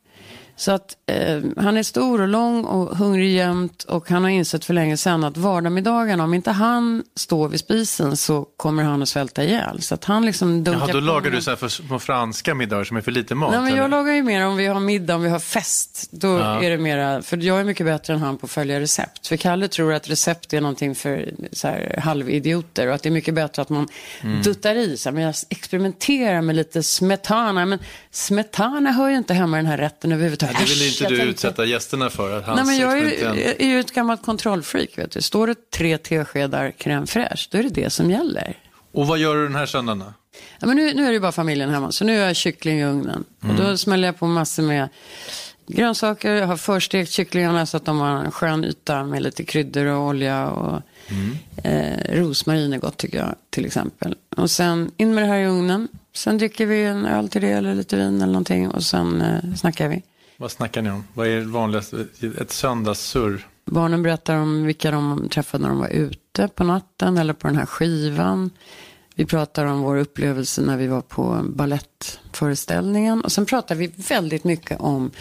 Så 0.59 0.71
att 0.71 0.97
eh, 1.05 1.41
han 1.57 1.77
är 1.77 1.83
stor 1.83 2.21
och 2.21 2.27
lång 2.27 2.63
och 2.65 2.97
hungrig 2.97 3.31
jämt 3.31 3.83
och 3.83 4.09
han 4.09 4.23
har 4.23 4.29
insett 4.29 4.65
för 4.65 4.73
länge 4.73 4.97
sedan 4.97 5.23
att 5.23 5.37
vardagsmiddagarna, 5.37 6.23
om 6.23 6.33
inte 6.33 6.51
han 6.51 7.03
står 7.15 7.49
vid 7.49 7.59
spisen 7.59 8.17
så 8.17 8.47
kommer 8.57 8.83
han 8.83 9.01
att 9.01 9.09
svälta 9.09 9.43
ihjäl. 9.43 9.81
Så 9.81 9.95
att 9.95 10.05
han 10.05 10.25
liksom 10.25 10.63
dunkar 10.63 10.81
Jaha, 10.81 10.93
då 10.93 10.99
lagar 10.99 11.31
du 11.31 11.41
så 11.41 11.49
här 11.49 11.57
för 11.57 11.67
små 11.67 11.99
franska 11.99 12.55
middagar 12.55 12.83
som 12.83 12.97
är 12.97 13.01
för 13.01 13.11
lite 13.11 13.35
mat? 13.35 13.51
Nej, 13.51 13.59
men 13.59 13.69
jag 13.69 13.77
eller? 13.77 13.87
lagar 13.87 14.13
ju 14.13 14.23
mer 14.23 14.45
om 14.45 14.57
vi 14.57 14.67
har 14.67 14.79
middag, 14.79 15.15
om 15.15 15.21
vi 15.23 15.29
har 15.29 15.39
fest. 15.39 16.07
Då 16.11 16.27
ja. 16.27 16.63
är 16.63 16.69
det 16.69 16.77
mera, 16.77 17.21
för 17.21 17.37
jag 17.37 17.59
är 17.59 17.63
mycket 17.63 17.85
bättre 17.85 18.13
än 18.13 18.19
han 18.19 18.37
på 18.37 18.45
att 18.45 18.51
följa 18.51 18.79
recept. 18.79 19.27
För 19.27 19.37
Kalle 19.37 19.67
tror 19.67 19.93
att 19.93 20.09
recept 20.09 20.53
är 20.53 20.61
någonting 20.61 20.95
för 20.95 21.33
så 21.51 21.67
här, 21.67 21.99
halvidioter 22.03 22.87
och 22.87 22.95
att 22.95 23.03
det 23.03 23.09
är 23.09 23.11
mycket 23.11 23.33
bättre 23.33 23.61
att 23.61 23.69
man 23.69 23.87
mm. 24.21 24.41
duttar 24.41 24.75
i. 24.75 24.97
Så 24.97 25.09
här, 25.09 25.13
men 25.13 25.23
jag 25.23 25.35
experimenterar 25.49 26.41
med 26.41 26.55
lite 26.55 26.83
smetana. 26.83 27.65
Men 27.65 27.79
smetana 28.11 28.91
hör 28.91 29.09
ju 29.09 29.17
inte 29.17 29.33
hemma 29.33 29.57
i 29.57 29.59
den 29.59 29.71
här 29.71 29.77
rätten 29.77 30.11
överhuvudtaget 30.11 30.46
det 30.53 30.65
vill 30.65 30.87
inte 30.87 31.07
du 31.07 31.21
utsätta 31.21 31.65
gästerna 31.65 32.09
för. 32.09 32.37
Att 32.37 32.55
Nej, 32.55 32.65
men 32.65 32.77
jag 32.77 32.99
är, 32.99 33.61
är 33.61 33.67
ju 33.67 33.79
ett 33.79 33.93
gammalt 33.93 34.25
kontrollfreak. 34.25 34.97
Vet 34.97 35.11
du. 35.11 35.21
Står 35.21 35.47
det 35.47 35.71
tre 35.71 35.97
teskedar 35.97 36.71
crème 36.71 37.05
fraîche, 37.05 37.47
då 37.51 37.57
är 37.57 37.63
det 37.63 37.69
det 37.69 37.89
som 37.89 38.11
gäller. 38.11 38.57
Och 38.91 39.07
vad 39.07 39.17
gör 39.17 39.35
du 39.35 39.43
den 39.43 39.55
här 39.55 39.65
söndagen 39.65 40.03
Ja, 40.59 40.67
men 40.67 40.77
nu, 40.77 40.93
nu 40.93 41.07
är 41.07 41.11
det 41.11 41.19
bara 41.19 41.31
familjen 41.31 41.69
hemma, 41.69 41.91
så 41.91 42.05
nu 42.05 42.19
har 42.19 42.25
jag 42.25 42.35
kyckling 42.35 42.79
i 42.79 42.85
ugnen. 42.85 43.23
Mm. 43.43 43.55
Och 43.55 43.63
då 43.63 43.77
smäller 43.77 44.07
jag 44.07 44.19
på 44.19 44.27
massor 44.27 44.63
med 44.63 44.89
grönsaker. 45.67 46.33
Jag 46.33 46.47
har 46.47 46.57
förstekt 46.57 47.11
kycklingarna 47.11 47.65
så 47.65 47.77
att 47.77 47.85
de 47.85 47.99
har 47.99 48.09
en 48.09 48.31
skön 48.31 48.65
yta 48.65 49.03
med 49.03 49.23
lite 49.23 49.43
kryddor 49.43 49.85
och 49.85 50.07
olja. 50.07 50.47
Och, 50.47 50.81
mm. 51.07 51.37
eh, 51.63 52.21
rosmarin 52.21 52.73
är 52.73 52.77
gott 52.77 52.97
tycker 52.97 53.17
jag, 53.17 53.35
till 53.49 53.65
exempel. 53.65 54.15
Och 54.37 54.51
sen 54.51 54.91
in 54.97 55.13
med 55.13 55.23
det 55.23 55.27
här 55.27 55.39
i 55.39 55.47
ugnen. 55.47 55.87
Sen 56.13 56.37
dricker 56.37 56.65
vi 56.65 56.83
en 56.83 57.05
öl 57.05 57.29
till 57.29 57.41
det 57.41 57.51
eller 57.51 57.75
lite 57.75 57.95
vin 57.95 58.15
eller 58.15 58.33
någonting. 58.33 58.69
Och 58.69 58.83
sen 58.83 59.21
eh, 59.21 59.55
snackar 59.55 59.87
vi. 59.87 60.03
Vad 60.39 60.51
snackar 60.51 60.81
ni 60.81 60.91
om? 60.91 61.03
Vad 61.13 61.27
är 61.27 61.41
vanligast? 61.41 61.93
Ett 62.41 62.51
söndagssurr? 62.51 63.47
Barnen 63.65 64.03
berättar 64.03 64.35
om 64.35 64.63
vilka 64.63 64.91
de 64.91 65.29
träffade 65.29 65.61
när 65.61 65.69
de 65.69 65.79
var 65.79 65.89
ute 65.89 66.47
på 66.47 66.63
natten 66.63 67.17
eller 67.17 67.33
på 67.33 67.47
den 67.47 67.55
här 67.55 67.65
skivan. 67.65 68.49
Vi 69.15 69.25
pratar 69.25 69.65
om 69.65 69.81
vår 69.81 69.97
upplevelse 69.97 70.61
när 70.61 70.77
vi 70.77 70.87
var 70.87 71.01
på 71.01 71.41
ballettföreställningen. 71.43 73.21
Och 73.21 73.31
sen 73.31 73.45
pratar 73.45 73.75
vi 73.75 73.87
väldigt 73.87 74.43
mycket 74.43 74.79
om 74.79 75.11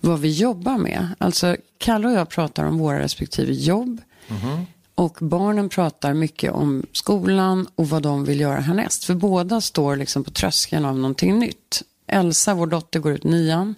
vad 0.00 0.20
vi 0.20 0.30
jobbar 0.30 0.78
med. 0.78 1.08
Alltså 1.18 1.56
Kalle 1.78 2.08
och 2.08 2.14
jag 2.14 2.28
pratar 2.28 2.64
om 2.64 2.78
våra 2.78 2.98
respektive 2.98 3.52
jobb. 3.52 4.00
Mm 4.28 4.42
-hmm. 4.42 4.64
Och 4.94 5.16
barnen 5.20 5.68
pratar 5.68 6.14
mycket 6.14 6.52
om 6.52 6.82
skolan 6.92 7.66
och 7.74 7.88
vad 7.88 8.02
de 8.02 8.24
vill 8.24 8.40
göra 8.40 8.60
härnäst. 8.60 9.04
För 9.04 9.14
båda 9.14 9.60
står 9.60 9.96
liksom 9.96 10.24
på 10.24 10.30
tröskeln 10.30 10.84
av 10.84 10.96
någonting 10.96 11.38
nytt. 11.38 11.82
Elsa, 12.06 12.54
vår 12.54 12.66
dotter, 12.66 13.00
går 13.00 13.12
ut 13.12 13.24
nian. 13.24 13.74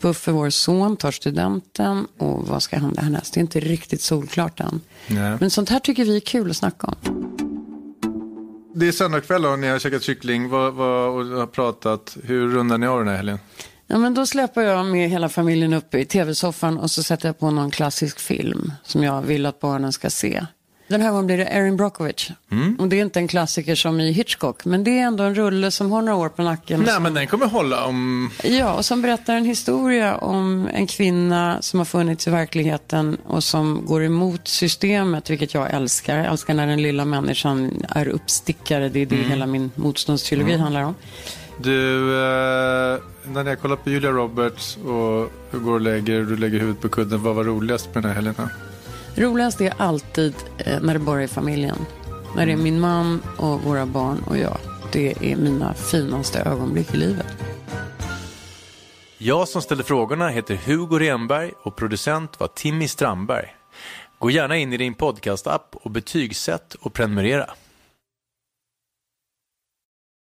Puffe, 0.00 0.32
vår 0.32 0.50
son, 0.50 0.96
tar 0.96 1.10
studenten 1.10 2.06
och 2.18 2.46
vad 2.46 2.62
ska 2.62 2.78
hända 2.78 3.02
härnäst? 3.02 3.34
Det 3.34 3.40
är 3.40 3.42
inte 3.42 3.60
riktigt 3.60 4.00
solklart 4.00 4.60
än. 4.60 4.80
Nej. 5.06 5.36
Men 5.40 5.50
sånt 5.50 5.70
här 5.70 5.78
tycker 5.78 6.04
vi 6.04 6.16
är 6.16 6.20
kul 6.20 6.50
att 6.50 6.56
snacka 6.56 6.86
om. 6.86 7.32
Det 8.74 8.88
är 8.88 8.92
söndagkväll 8.92 9.46
och 9.46 9.58
ni 9.58 9.68
har 9.68 9.78
käkat 9.78 10.02
kyckling 10.02 10.48
vad, 10.48 10.74
vad, 10.74 11.08
och 11.08 11.38
har 11.38 11.46
pratat. 11.46 12.16
Hur 12.22 12.48
rundar 12.48 12.78
ni 12.78 12.86
av 12.86 12.98
den 12.98 13.08
här 13.08 13.16
helgen? 13.16 13.38
Ja, 13.86 13.98
men 13.98 14.14
då 14.14 14.26
släpper 14.26 14.62
jag 14.62 14.86
med 14.86 15.10
hela 15.10 15.28
familjen 15.28 15.72
upp 15.72 15.94
i 15.94 16.04
tv-soffan 16.04 16.78
och 16.78 16.90
så 16.90 17.02
sätter 17.02 17.28
jag 17.28 17.38
på 17.38 17.50
någon 17.50 17.70
klassisk 17.70 18.20
film 18.20 18.72
som 18.82 19.02
jag 19.02 19.22
vill 19.22 19.46
att 19.46 19.60
barnen 19.60 19.92
ska 19.92 20.10
se. 20.10 20.46
Den 20.88 21.00
här 21.00 21.10
gången 21.10 21.26
blir 21.26 21.38
det 21.38 21.44
Erin 21.44 21.76
Brockovich. 21.76 22.30
Mm. 22.50 22.76
Och 22.80 22.88
det 22.88 22.96
är 22.96 23.02
inte 23.02 23.18
en 23.18 23.28
klassiker 23.28 23.74
som 23.74 24.00
i 24.00 24.12
Hitchcock, 24.12 24.64
men 24.64 24.84
det 24.84 24.98
är 24.98 25.02
ändå 25.02 25.24
en 25.24 25.34
rulle 25.34 25.70
som 25.70 25.92
har 25.92 26.02
några 26.02 26.18
år 26.18 26.28
på 26.28 26.42
nacken. 26.42 26.82
Nej, 26.86 27.00
men 27.00 27.14
den 27.14 27.26
kommer 27.26 27.46
hålla 27.46 27.84
om... 27.84 28.30
Ja, 28.42 28.74
och 28.74 28.84
som 28.84 29.02
berättar 29.02 29.34
en 29.34 29.44
historia 29.44 30.16
om 30.16 30.68
en 30.72 30.86
kvinna 30.86 31.62
som 31.62 31.80
har 31.80 31.84
funnits 31.84 32.26
i 32.26 32.30
verkligheten 32.30 33.16
och 33.26 33.44
som 33.44 33.82
går 33.86 34.04
emot 34.04 34.48
systemet, 34.48 35.30
vilket 35.30 35.54
jag 35.54 35.74
älskar. 35.74 36.16
Jag 36.16 36.26
älskar 36.26 36.54
när 36.54 36.66
den 36.66 36.82
lilla 36.82 37.04
människan 37.04 37.84
är 37.88 38.08
uppstickare. 38.08 38.88
Det 38.88 39.00
är 39.00 39.06
det 39.06 39.16
mm. 39.16 39.30
hela 39.30 39.46
min 39.46 39.70
motståndsteologi 39.74 40.52
mm. 40.52 40.60
handlar 40.60 40.82
om. 40.82 40.94
Du, 41.62 41.98
eh, 42.14 42.98
när 43.24 43.44
jag 43.44 43.60
kollar 43.60 43.76
på 43.76 43.90
Julia 43.90 44.10
Roberts 44.10 44.76
och 44.76 45.32
går 45.62 45.72
och 45.72 45.80
lägger, 45.80 46.20
du 46.20 46.36
lägger 46.36 46.58
huvudet 46.58 46.82
på 46.82 46.88
kudden, 46.88 47.22
vad 47.22 47.34
var 47.34 47.44
roligast 47.44 47.94
med 47.94 48.02
den 48.04 48.08
här 48.10 48.14
helgen? 48.14 48.34
Roligast 49.16 49.60
är 49.60 49.72
alltid 49.76 50.34
eh, 50.58 50.80
när 50.80 50.94
det 50.94 51.00
bara 51.00 51.22
är 51.22 51.26
familjen. 51.26 51.76
När 52.36 52.46
det 52.46 52.52
är 52.52 52.56
min 52.56 52.80
man 52.80 53.22
och 53.38 53.62
våra 53.62 53.86
barn 53.86 54.22
och 54.26 54.38
jag. 54.38 54.58
Det 54.92 55.14
är 55.32 55.36
mina 55.36 55.74
finaste 55.74 56.40
ögonblick 56.40 56.94
i 56.94 56.96
livet. 56.96 57.26
Jag 59.18 59.48
som 59.48 59.62
ställde 59.62 59.84
frågorna 59.84 60.28
heter 60.28 60.54
Hugo 60.54 60.98
Renberg 60.98 61.52
och 61.62 61.76
producent 61.76 62.40
var 62.40 62.48
Timmy 62.48 62.88
Strandberg. 62.88 63.56
Gå 64.18 64.30
gärna 64.30 64.56
in 64.56 64.72
i 64.72 64.76
din 64.76 64.94
podcastapp 64.94 65.76
och 65.82 65.90
betygsätt 65.90 66.74
och 66.74 66.92
prenumerera. 66.92 67.50